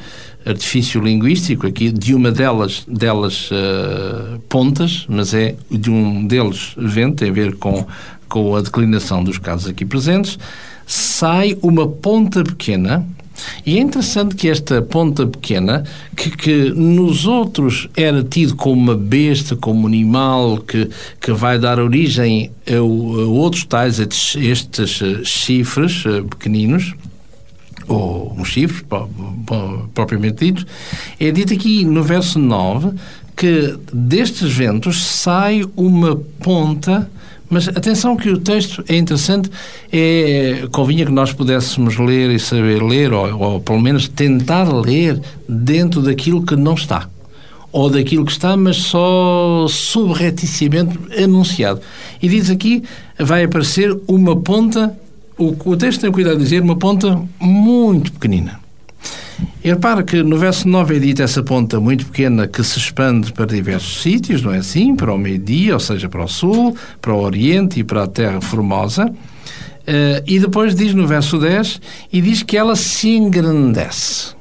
artifício 0.46 1.02
linguístico 1.02 1.68
aqui, 1.68 1.92
de 1.92 2.16
uma 2.16 2.32
delas, 2.32 2.86
delas 2.88 3.50
uh, 3.52 4.40
pontas, 4.48 5.06
mas 5.10 5.34
é 5.34 5.56
de 5.70 5.92
um 5.92 6.26
deles 6.26 6.74
vento, 6.78 7.18
tem 7.18 7.30
a 7.30 7.34
ver 7.34 7.56
com, 7.58 7.86
com 8.30 8.56
a 8.56 8.62
declinação 8.62 9.24
dos 9.24 9.38
casos 9.38 9.68
aqui 9.68 9.86
presentes, 9.86 10.40
sai 10.86 11.58
uma 11.62 11.86
ponta 11.86 12.44
pequena 12.44 13.06
E 13.66 13.78
é 13.78 13.82
interessante 13.82 14.36
que 14.36 14.50
esta 14.50 14.82
ponta 14.82 15.26
pequena, 15.28 15.84
que, 16.16 16.32
que 16.32 16.70
nos 16.72 17.26
outros 17.26 17.90
era 17.96 18.24
tido 18.24 18.56
como 18.56 18.80
uma 18.80 18.96
besta, 18.96 19.56
como 19.56 19.84
um 19.84 19.88
animal 19.88 20.58
que, 20.58 20.90
que 21.20 21.32
vai 21.32 21.60
dar 21.60 21.80
origem 21.80 22.52
a, 22.68 22.78
a 22.78 22.82
outros 22.82 23.66
tais, 23.66 24.00
estes, 24.00 24.36
estes 24.36 25.02
eh, 25.02 25.24
chifres 25.24 26.04
eh, 26.06 26.22
pequeninos, 26.22 26.94
ou 27.88 28.34
um 28.38 28.44
chifre, 28.44 28.86
propriamente 29.94 30.46
dito, 30.46 30.66
é 31.20 31.32
dito 31.32 31.54
aqui 31.54 31.86
no 31.86 32.04
verso 32.04 32.38
9 32.38 32.92
que 33.38 33.78
destes 33.94 34.52
ventos 34.52 35.06
sai 35.06 35.64
uma 35.76 36.16
ponta 36.16 37.10
mas 37.50 37.68
atenção 37.70 38.18
que 38.18 38.30
o 38.30 38.38
texto 38.38 38.84
é 38.90 38.98
interessante, 38.98 39.50
é, 39.92 40.68
convinha 40.72 41.06
que 41.06 41.12
nós 41.12 41.32
pudéssemos 41.32 41.98
ler 41.98 42.30
e 42.30 42.40
saber 42.40 42.84
ler, 42.84 43.14
ou, 43.14 43.40
ou 43.40 43.62
pelo 43.62 43.80
menos 43.80 44.08
tentar 44.08 44.64
ler 44.66 45.22
dentro 45.48 46.02
daquilo 46.02 46.46
que 46.46 46.56
não 46.56 46.74
está. 46.74 47.08
Ou 47.72 47.90
daquilo 47.90 48.26
que 48.26 48.32
está, 48.32 48.58
mas 48.58 48.78
só 48.78 49.66
subrepticiamente 49.70 50.98
anunciado. 51.24 51.80
E 52.22 52.28
diz 52.28 52.50
aqui, 52.50 52.84
vai 53.18 53.46
aparecer 53.46 53.98
uma 54.08 54.36
ponta, 54.36 54.98
o, 55.38 55.56
o 55.70 55.78
texto 55.78 56.02
tem 56.02 56.12
cuidado 56.12 56.38
de 56.38 56.44
dizer, 56.44 56.62
uma 56.62 56.76
ponta 56.76 57.22
muito 57.40 58.12
pequenina. 58.12 58.67
E 59.64 59.70
repara 59.70 60.04
que 60.04 60.24
no 60.24 60.38
verso 60.38 60.68
9 60.68 60.96
é 60.96 61.00
dita 61.00 61.24
essa 61.24 61.44
ponta 61.44 61.80
muito 61.80 62.06
pequena 62.06 62.48
que 62.48 62.64
se 62.64 62.80
expande 62.80 63.32
para 63.32 63.46
diversos 63.46 64.02
sítios, 64.02 64.42
não 64.42 64.54
é 64.54 64.58
assim? 64.58 64.96
Para 64.96 65.14
o 65.14 65.18
meio-dia, 65.18 65.74
ou 65.74 65.80
seja, 65.80 66.08
para 66.08 66.24
o 66.24 66.28
sul, 66.28 66.76
para 67.02 67.14
o 67.14 67.22
oriente 67.22 67.80
e 67.80 67.84
para 67.84 68.04
a 68.04 68.08
terra 68.08 68.42
formosa. 68.42 69.06
Uh, 69.06 70.24
e 70.26 70.40
depois 70.40 70.76
diz 70.76 70.94
no 70.94 71.08
verso 71.08 71.38
10, 71.38 71.82
e 72.12 72.22
diz 72.22 72.44
que 72.44 72.58
ela 72.58 72.76
se 72.76 73.10
engrandece. 73.10 74.36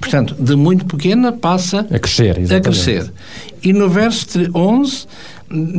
Portanto, 0.00 0.34
de 0.38 0.54
muito 0.54 0.86
pequena 0.86 1.32
passa 1.32 1.80
a 1.90 1.98
crescer. 1.98 2.38
Exatamente. 2.38 2.54
A 2.54 2.60
crescer. 2.60 3.12
E 3.62 3.72
no 3.72 3.88
verso 3.88 4.38
11 4.54 5.06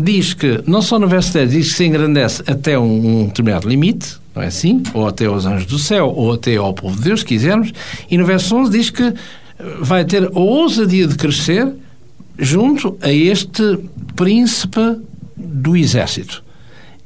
diz 0.03 0.33
que, 0.33 0.61
não 0.67 0.81
só 0.81 0.99
no 0.99 1.07
verso 1.07 1.33
10, 1.33 1.51
diz 1.51 1.69
que 1.69 1.77
se 1.77 1.85
engrandece 1.85 2.43
até 2.45 2.77
um, 2.77 3.21
um 3.21 3.25
determinado 3.27 3.67
limite, 3.67 4.17
não 4.39 4.43
é 4.43 4.47
assim? 4.47 4.81
Ou 4.93 5.07
até 5.07 5.25
aos 5.25 5.45
anjos 5.45 5.65
do 5.65 5.77
céu, 5.77 6.13
ou 6.15 6.33
até 6.33 6.55
ao 6.55 6.73
povo 6.73 6.95
de 6.95 7.03
Deus, 7.03 7.19
se 7.19 7.25
quisermos. 7.25 7.73
E 8.09 8.17
no 8.17 8.25
verso 8.25 8.55
11 8.55 8.71
diz 8.71 8.89
que 8.89 9.13
vai 9.81 10.05
ter 10.05 10.23
a 10.23 10.39
ousadia 10.39 11.05
de 11.05 11.15
crescer 11.15 11.71
junto 12.37 12.97
a 13.01 13.11
este 13.11 13.79
príncipe 14.15 14.97
do 15.35 15.75
exército. 15.75 16.41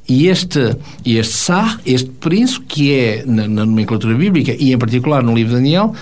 E 0.07 0.27
este, 0.27 0.75
este 1.05 1.33
Sar, 1.33 1.79
este 1.85 2.09
príncipe, 2.09 2.65
que 2.67 2.93
é 2.93 3.23
na, 3.25 3.47
na, 3.47 3.65
nomenclatura 3.65 4.15
bíblica 4.15 4.55
e 4.59 4.71
em 4.71 4.77
particular 4.77 5.23
no 5.23 5.33
livro 5.33 5.51
de 5.51 5.55
Daniel, 5.55 5.95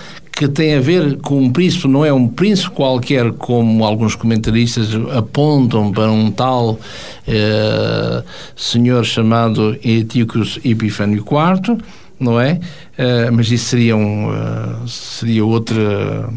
que 0.48 0.54
tem 0.54 0.74
a 0.74 0.80
ver 0.80 1.18
com 1.18 1.40
um 1.40 1.50
príncipe, 1.50 1.86
não 1.86 2.04
é 2.04 2.12
um 2.12 2.26
príncipe 2.26 2.70
qualquer, 2.74 3.32
como 3.32 3.84
alguns 3.84 4.14
comentaristas 4.14 4.88
apontam 5.16 5.92
para 5.92 6.10
um 6.10 6.30
tal 6.30 6.78
eh, 7.26 8.22
senhor 8.56 9.04
chamado 9.04 9.76
Etíocos 9.84 10.58
Epifânio 10.64 11.24
IV, 11.24 11.78
não 12.18 12.40
é? 12.40 12.60
Eh, 12.98 13.30
mas 13.30 13.50
isso 13.50 13.66
seria, 13.66 13.96
um, 13.96 14.30
uh, 14.30 14.88
seria 14.88 15.44
outra, 15.44 16.28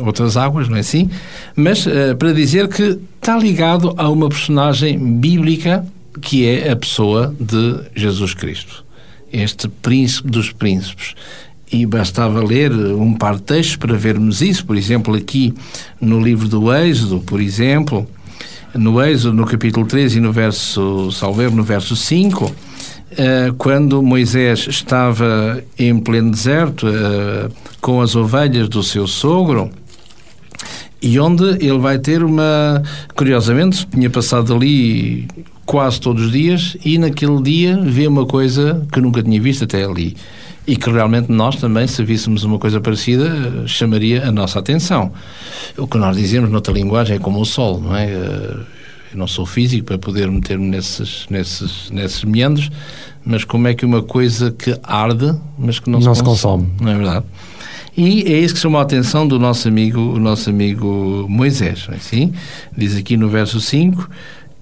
outras 0.00 0.36
águas, 0.36 0.68
não 0.68 0.76
é 0.76 0.80
assim? 0.80 1.10
Mas 1.54 1.86
para 2.18 2.32
dizer 2.32 2.68
que 2.68 2.98
está 3.16 3.36
ligado 3.36 3.94
a 3.96 4.08
uma 4.08 4.28
personagem 4.28 4.98
bíblica 4.98 5.84
que 6.22 6.46
é 6.46 6.70
a 6.70 6.76
pessoa 6.76 7.34
de 7.38 7.80
Jesus 7.94 8.32
Cristo. 8.32 8.84
Este 9.32 9.68
príncipe 9.68 10.30
dos 10.30 10.50
príncipes 10.52 11.14
e 11.70 11.84
bastava 11.84 12.42
ler 12.44 12.72
um 12.72 13.12
par 13.14 13.36
de 13.36 13.42
textos 13.42 13.76
para 13.76 13.94
vermos 13.94 14.40
isso. 14.40 14.64
Por 14.64 14.76
exemplo, 14.76 15.14
aqui 15.14 15.54
no 16.00 16.20
livro 16.20 16.48
do 16.48 16.72
Êxodo, 16.72 17.20
por 17.20 17.40
exemplo, 17.40 18.06
no 18.74 19.02
Êxodo, 19.02 19.34
no 19.34 19.46
capítulo 19.46 19.86
13 19.86 20.18
e 20.18 20.20
no 20.20 20.32
verso, 20.32 21.10
salver, 21.12 21.50
no 21.50 21.64
verso 21.64 21.96
5, 21.96 22.54
eh, 23.18 23.52
quando 23.58 24.02
Moisés 24.02 24.66
estava 24.68 25.62
em 25.78 25.98
pleno 25.98 26.30
deserto 26.30 26.86
eh, 26.86 27.48
com 27.80 28.00
as 28.00 28.14
ovelhas 28.14 28.68
do 28.68 28.82
seu 28.82 29.06
sogro, 29.06 29.70
e 31.00 31.18
onde 31.20 31.44
ele 31.64 31.78
vai 31.78 31.98
ter 31.98 32.22
uma. 32.22 32.82
Curiosamente, 33.14 33.86
tinha 33.86 34.08
passado 34.08 34.54
ali 34.54 35.28
quase 35.64 36.00
todos 36.00 36.26
os 36.26 36.32
dias 36.32 36.76
e 36.84 36.96
naquele 36.96 37.42
dia 37.42 37.76
vê 37.76 38.06
uma 38.06 38.24
coisa 38.24 38.86
que 38.90 39.00
nunca 39.00 39.22
tinha 39.22 39.40
visto 39.40 39.64
até 39.64 39.84
ali 39.84 40.16
e 40.66 40.76
que 40.76 40.90
realmente 40.90 41.30
nós 41.30 41.56
também, 41.56 41.86
se 41.86 42.02
víssemos 42.02 42.42
uma 42.42 42.58
coisa 42.58 42.80
parecida, 42.80 43.66
chamaria 43.66 44.26
a 44.26 44.32
nossa 44.32 44.58
atenção. 44.58 45.12
O 45.78 45.86
que 45.86 45.96
nós 45.96 46.16
dizemos 46.16 46.50
noutra 46.50 46.72
linguagem 46.72 47.16
é 47.16 47.18
como 47.18 47.40
o 47.40 47.44
sol, 47.44 47.80
não 47.80 47.94
é? 47.94 48.06
Eh, 48.06 48.56
eu 49.12 49.18
não 49.18 49.28
sou 49.28 49.46
físico 49.46 49.84
para 49.84 49.98
poder 49.98 50.28
meter-me 50.28 50.68
nesses, 50.68 51.26
nesses, 51.30 51.90
nesses 51.90 52.24
meandros, 52.24 52.70
mas 53.24 53.44
como 53.44 53.68
é 53.68 53.74
que 53.74 53.84
uma 53.84 54.02
coisa 54.02 54.50
que 54.50 54.76
arde, 54.82 55.32
mas 55.56 55.78
que 55.78 55.88
não, 55.88 56.00
não 56.00 56.14
se, 56.14 56.22
consome, 56.22 56.64
se 56.64 56.68
consome, 56.68 56.68
não 56.80 56.90
é 56.90 56.94
verdade? 56.96 57.26
E 57.96 58.24
é 58.30 58.38
isso 58.38 58.54
que 58.54 58.60
chamou 58.60 58.78
a 58.78 58.82
atenção 58.82 59.26
do 59.26 59.38
nosso 59.38 59.68
amigo, 59.68 60.00
o 60.00 60.18
nosso 60.18 60.50
amigo 60.50 61.26
Moisés, 61.28 61.86
não 61.86 61.94
é 61.94 61.96
assim? 61.96 62.32
Diz 62.76 62.94
aqui 62.94 63.16
no 63.16 63.28
verso 63.28 63.60
5 63.60 64.10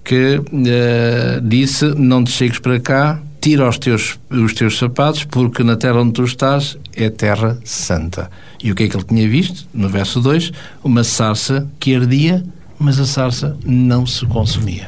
que 0.05 0.37
uh, 0.37 1.41
disse: 1.43 1.85
Não 1.95 2.23
te 2.23 2.31
chegues 2.31 2.59
para 2.59 2.79
cá, 2.79 3.19
tira 3.45 3.69
os 3.69 3.77
teus, 3.77 4.17
os 4.31 4.55
teus 4.55 4.75
sapatos, 4.75 5.23
porque 5.23 5.63
na 5.63 5.75
terra 5.75 6.01
onde 6.01 6.13
tu 6.13 6.23
estás 6.23 6.79
é 6.95 7.11
terra 7.11 7.59
santa. 7.63 8.27
E 8.63 8.71
o 8.71 8.75
que 8.75 8.85
é 8.85 8.87
que 8.87 8.97
ele 8.97 9.03
tinha 9.03 9.29
visto? 9.29 9.67
No 9.71 9.87
verso 9.87 10.19
2, 10.19 10.51
uma 10.83 11.03
sarça 11.03 11.69
que 11.79 11.95
ardia, 11.95 12.43
mas 12.79 12.99
a 12.99 13.05
sarça 13.05 13.55
não 13.63 14.03
se 14.07 14.25
consumia. 14.25 14.87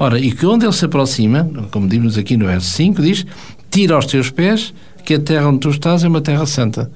Ora, 0.00 0.18
e 0.18 0.32
que 0.32 0.44
onde 0.44 0.66
ele 0.66 0.72
se 0.72 0.84
aproxima, 0.84 1.48
como 1.70 1.86
dizemos 1.86 2.18
aqui 2.18 2.36
no 2.36 2.46
verso 2.46 2.68
5, 2.70 3.00
diz: 3.00 3.24
Tira 3.70 3.96
os 3.96 4.06
teus 4.06 4.30
pés, 4.30 4.74
que 5.04 5.14
a 5.14 5.20
terra 5.20 5.48
onde 5.48 5.60
tu 5.60 5.70
estás 5.70 6.02
é 6.02 6.08
uma 6.08 6.20
terra 6.20 6.44
santa. 6.44 6.90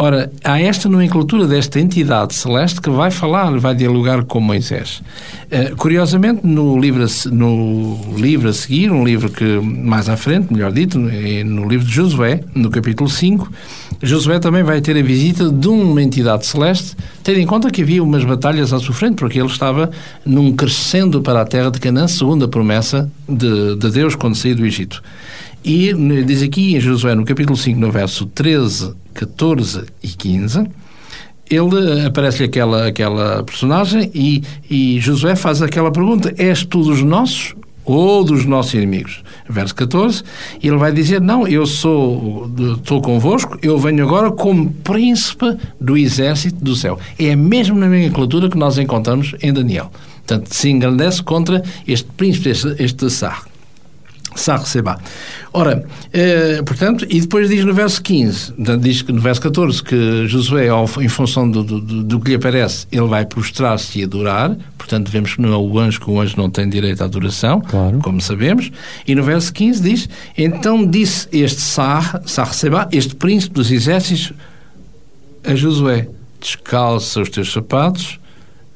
Ora, 0.00 0.30
há 0.44 0.60
esta 0.60 0.88
nomenclatura 0.88 1.44
desta 1.44 1.80
entidade 1.80 2.32
celeste 2.32 2.80
que 2.80 2.88
vai 2.88 3.10
falar, 3.10 3.50
vai 3.58 3.74
dialogar 3.74 4.22
com 4.22 4.38
Moisés. 4.38 5.02
Uh, 5.46 5.74
curiosamente, 5.74 6.46
no 6.46 6.78
livro, 6.78 7.02
a, 7.02 7.30
no 7.30 7.98
livro 8.16 8.48
a 8.48 8.52
seguir, 8.52 8.92
um 8.92 9.04
livro 9.04 9.28
que 9.28 9.58
mais 9.58 10.08
à 10.08 10.16
frente, 10.16 10.52
melhor 10.52 10.70
dito, 10.70 11.00
no 11.00 11.68
livro 11.68 11.84
de 11.84 11.92
Josué, 11.92 12.44
no 12.54 12.70
capítulo 12.70 13.10
5, 13.10 13.50
Josué 14.00 14.38
também 14.38 14.62
vai 14.62 14.80
ter 14.80 14.96
a 14.96 15.02
visita 15.02 15.50
de 15.50 15.66
uma 15.66 16.00
entidade 16.00 16.46
celeste, 16.46 16.94
tendo 17.24 17.40
em 17.40 17.46
conta 17.46 17.68
que 17.68 17.82
havia 17.82 18.00
umas 18.00 18.22
batalhas 18.22 18.72
à 18.72 18.78
sua 18.78 18.94
frente, 18.94 19.16
porque 19.16 19.40
ele 19.40 19.48
estava 19.48 19.90
num 20.24 20.54
crescendo 20.54 21.20
para 21.20 21.40
a 21.40 21.44
terra 21.44 21.72
de 21.72 21.80
Canaã, 21.80 22.06
segundo 22.06 22.44
a 22.44 22.48
promessa 22.48 23.10
de, 23.28 23.74
de 23.74 23.90
Deus 23.90 24.14
quando 24.14 24.36
saiu 24.36 24.54
do 24.54 24.64
Egito. 24.64 25.02
E 25.64 25.92
diz 26.24 26.40
aqui 26.40 26.76
em 26.76 26.80
Josué, 26.80 27.16
no 27.16 27.24
capítulo 27.24 27.56
5, 27.56 27.80
no 27.80 27.90
verso 27.90 28.26
13, 28.26 28.94
14 29.18 29.84
e 30.00 30.08
15, 30.08 30.64
ele 31.50 32.06
aparece-lhe 32.06 32.44
aquela, 32.44 32.86
aquela 32.86 33.42
personagem 33.42 34.10
e, 34.14 34.42
e 34.70 35.00
Josué 35.00 35.34
faz 35.34 35.60
aquela 35.60 35.90
pergunta: 35.90 36.32
És 36.38 36.64
tu 36.64 36.82
dos 36.82 37.02
nossos 37.02 37.54
ou 37.84 38.22
dos 38.22 38.44
nossos 38.44 38.74
inimigos? 38.74 39.22
Verso 39.48 39.74
14, 39.74 40.22
ele 40.62 40.76
vai 40.76 40.92
dizer: 40.92 41.20
Não, 41.20 41.48
eu 41.48 41.66
sou, 41.66 42.48
estou 42.76 43.02
convosco, 43.02 43.58
eu 43.60 43.76
venho 43.78 44.04
agora 44.04 44.30
como 44.30 44.70
príncipe 44.84 45.56
do 45.80 45.96
exército 45.96 46.62
do 46.62 46.76
céu. 46.76 46.98
É 47.18 47.34
mesmo 47.34 47.76
na 47.76 47.86
nomenclatura 47.86 48.48
que 48.48 48.58
nós 48.58 48.78
encontramos 48.78 49.34
em 49.42 49.52
Daniel. 49.52 49.90
Portanto, 50.18 50.52
se 50.52 50.68
engrandece 50.68 51.22
contra 51.22 51.62
este 51.86 52.08
príncipe, 52.16 52.50
este, 52.50 52.76
este. 52.78 53.06
Sarreceba. 54.40 54.98
Ora, 55.52 55.84
eh, 56.12 56.62
portanto, 56.64 57.06
e 57.08 57.20
depois 57.20 57.48
diz 57.48 57.64
no 57.64 57.72
verso 57.72 58.02
15, 58.02 58.54
diz 58.80 59.02
que 59.02 59.12
no 59.12 59.20
verso 59.20 59.40
14 59.40 59.82
que 59.82 60.26
Josué, 60.26 60.68
em 61.00 61.08
função 61.08 61.50
do, 61.50 61.64
do, 61.64 61.80
do 61.80 62.20
que 62.20 62.30
lhe 62.30 62.36
aparece, 62.36 62.86
ele 62.92 63.06
vai 63.06 63.24
prostrar-se 63.24 63.98
e 63.98 64.04
adorar, 64.04 64.56
portanto, 64.76 65.10
vemos 65.10 65.34
que 65.34 65.40
não 65.40 65.52
é 65.52 65.56
o 65.56 65.78
anjo, 65.78 66.00
que 66.00 66.10
o 66.10 66.20
anjo 66.20 66.34
não 66.36 66.50
tem 66.50 66.68
direito 66.68 67.02
à 67.02 67.04
adoração, 67.04 67.60
claro. 67.60 67.98
como 68.00 68.20
sabemos, 68.20 68.70
e 69.06 69.14
no 69.14 69.22
verso 69.22 69.52
15 69.52 69.82
diz: 69.82 70.08
Então 70.36 70.86
disse 70.86 71.28
este 71.32 71.60
Sar, 71.60 72.22
Sarreceba, 72.26 72.88
este 72.92 73.14
príncipe 73.14 73.54
dos 73.54 73.70
exércitos, 73.70 74.32
a 75.44 75.54
Josué: 75.54 76.08
Descalça 76.40 77.20
os 77.20 77.28
teus 77.28 77.52
sapatos. 77.52 78.18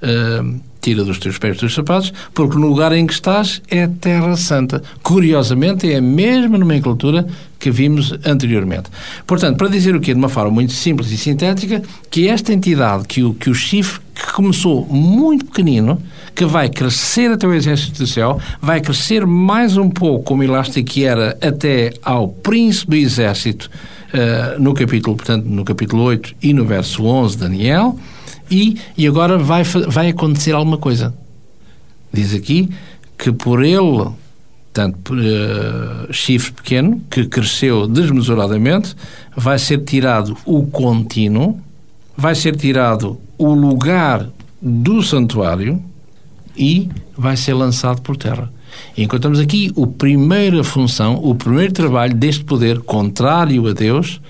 Uh, 0.03 0.61
tira 0.83 1.05
dos 1.05 1.19
teus 1.19 1.39
pés 1.39 1.53
os 1.53 1.61
teus 1.61 1.75
sapatos, 1.75 2.13
porque 2.35 2.59
no 2.59 2.67
lugar 2.67 2.93
em 2.93 3.07
que 3.07 3.13
estás 3.15 3.63
é 3.71 3.87
terra 3.87 4.37
santa. 4.37 4.83
Curiosamente, 5.03 5.91
é 5.91 5.97
a 5.97 6.03
mesma 6.03 6.59
nomenclatura 6.59 7.27
que 7.59 7.71
vimos 7.71 8.13
anteriormente. 8.25 8.91
Portanto, 9.25 9.57
para 9.57 9.69
dizer 9.69 9.95
o 9.95 10.01
quê? 10.01 10.13
De 10.13 10.19
uma 10.19 10.29
forma 10.29 10.51
muito 10.51 10.73
simples 10.73 11.13
e 11.13 11.17
sintética, 11.17 11.81
que 12.11 12.27
esta 12.27 12.53
entidade, 12.53 13.05
que 13.07 13.23
o, 13.23 13.33
que 13.33 13.49
o 13.49 13.55
chifre, 13.55 14.01
que 14.13 14.33
começou 14.33 14.85
muito 14.87 15.47
pequenino, 15.47 16.03
que 16.35 16.45
vai 16.45 16.69
crescer 16.69 17.31
até 17.31 17.47
o 17.47 17.55
exército 17.55 17.99
do 17.99 18.07
céu, 18.07 18.41
vai 18.61 18.81
crescer 18.81 19.25
mais 19.25 19.77
um 19.77 19.89
pouco, 19.89 20.25
como 20.25 20.43
elástico 20.43 20.91
que 20.91 21.05
era, 21.05 21.39
até 21.41 21.95
ao 22.03 22.27
príncipe 22.27 22.91
do 22.91 22.97
exército, 22.97 23.71
uh, 24.13 24.61
no 24.61 24.75
capítulo, 24.75 25.17
portanto, 25.17 25.45
no 25.45 25.65
capítulo 25.65 26.03
8 26.03 26.35
e 26.43 26.53
no 26.53 26.65
verso 26.65 27.05
11 27.05 27.37
de 27.37 27.43
Daniel, 27.43 27.97
e, 28.53 28.79
e 28.99 29.07
agora 29.07 29.39
vai, 29.39 29.65
vai 29.65 30.11
acontecer 30.11 30.53
alguma 30.53 30.77
coisa. 30.77 31.15
Diz 32.13 32.35
aqui 32.35 32.69
que 33.17 33.33
por 33.33 33.65
ele, 33.65 34.11
tanto 34.73 35.15
uh, 35.15 36.13
chifre 36.13 36.53
pequeno, 36.53 37.01
que 37.11 37.25
cresceu 37.25 37.87
desmesuradamente, 37.87 38.95
vai 39.35 39.59
ser 39.59 39.79
tirado 39.85 40.37
o 40.45 40.67
contínuo, 40.67 41.59
vai 42.17 42.35
ser 42.35 42.55
tirado 42.57 43.19
o 43.39 43.55
lugar 43.55 44.29
do 44.61 45.03
santuário 45.03 45.83
e 46.55 46.91
vai 47.17 47.37
ser 47.37 47.55
lançado 47.55 48.03
por 48.03 48.17
terra. 48.17 48.53
E 48.97 49.03
encontramos 49.03 49.39
aqui 49.39 49.73
a 49.81 49.87
primeira 49.87 50.63
função, 50.63 51.19
o 51.23 51.35
primeiro 51.35 51.73
trabalho 51.73 52.15
deste 52.15 52.45
poder 52.45 52.81
contrário 52.81 53.67
a 53.67 53.73
Deus, 53.73 54.21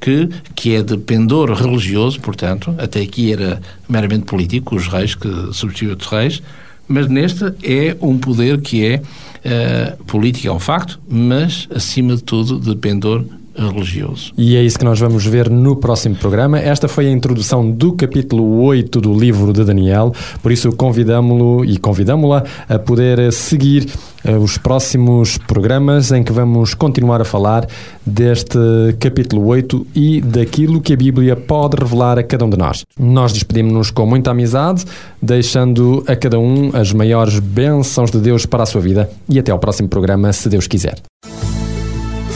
que, 0.00 0.28
que 0.54 0.74
é 0.74 0.82
de 0.82 0.96
pendor 0.96 1.52
religioso, 1.52 2.20
portanto, 2.20 2.74
até 2.78 3.00
aqui 3.00 3.32
era 3.32 3.60
meramente 3.88 4.24
político, 4.24 4.76
os 4.76 4.86
reis 4.86 5.14
que 5.14 5.28
substituíam 5.52 5.96
os 5.98 6.06
reis, 6.06 6.42
mas 6.86 7.08
neste 7.08 7.44
é 7.62 7.96
um 8.00 8.18
poder 8.18 8.60
que 8.60 8.84
é 8.86 8.96
uh, 9.00 10.04
político, 10.04 10.48
é 10.48 10.52
um 10.52 10.60
facto, 10.60 10.98
mas 11.08 11.68
acima 11.74 12.16
de 12.16 12.22
tudo 12.22 12.58
de 12.58 12.74
pendor 12.76 13.24
religioso. 13.66 14.32
E 14.36 14.56
é 14.56 14.62
isso 14.62 14.78
que 14.78 14.84
nós 14.84 14.98
vamos 14.98 15.24
ver 15.26 15.50
no 15.50 15.76
próximo 15.76 16.14
programa. 16.16 16.58
Esta 16.58 16.88
foi 16.88 17.06
a 17.06 17.10
introdução 17.10 17.70
do 17.70 17.92
capítulo 17.92 18.62
8 18.62 19.00
do 19.00 19.12
livro 19.12 19.52
de 19.52 19.64
Daniel, 19.64 20.12
por 20.42 20.52
isso 20.52 20.70
convidamo-lo 20.72 21.64
e 21.64 21.76
convidamo-la 21.76 22.44
a 22.68 22.78
poder 22.78 23.32
seguir 23.32 23.86
uh, 24.24 24.36
os 24.36 24.58
próximos 24.58 25.38
programas 25.38 26.12
em 26.12 26.22
que 26.22 26.32
vamos 26.32 26.74
continuar 26.74 27.20
a 27.20 27.24
falar 27.24 27.66
deste 28.04 28.58
capítulo 29.00 29.46
8 29.46 29.86
e 29.94 30.20
daquilo 30.20 30.80
que 30.80 30.92
a 30.92 30.96
Bíblia 30.96 31.36
pode 31.36 31.76
revelar 31.76 32.18
a 32.18 32.22
cada 32.22 32.44
um 32.44 32.50
de 32.50 32.56
nós. 32.56 32.84
Nós 32.98 33.32
despedimos-nos 33.32 33.90
com 33.90 34.06
muita 34.06 34.30
amizade, 34.30 34.84
deixando 35.20 36.04
a 36.06 36.14
cada 36.14 36.38
um 36.38 36.70
as 36.74 36.92
maiores 36.92 37.38
bênçãos 37.38 38.10
de 38.10 38.18
Deus 38.18 38.46
para 38.46 38.62
a 38.62 38.66
sua 38.66 38.80
vida 38.80 39.10
e 39.28 39.38
até 39.38 39.50
ao 39.50 39.58
próximo 39.58 39.88
programa, 39.88 40.32
se 40.32 40.48
Deus 40.48 40.66
quiser. 40.66 40.98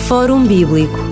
Fórum 0.06 0.44
Bíblico 0.46 1.11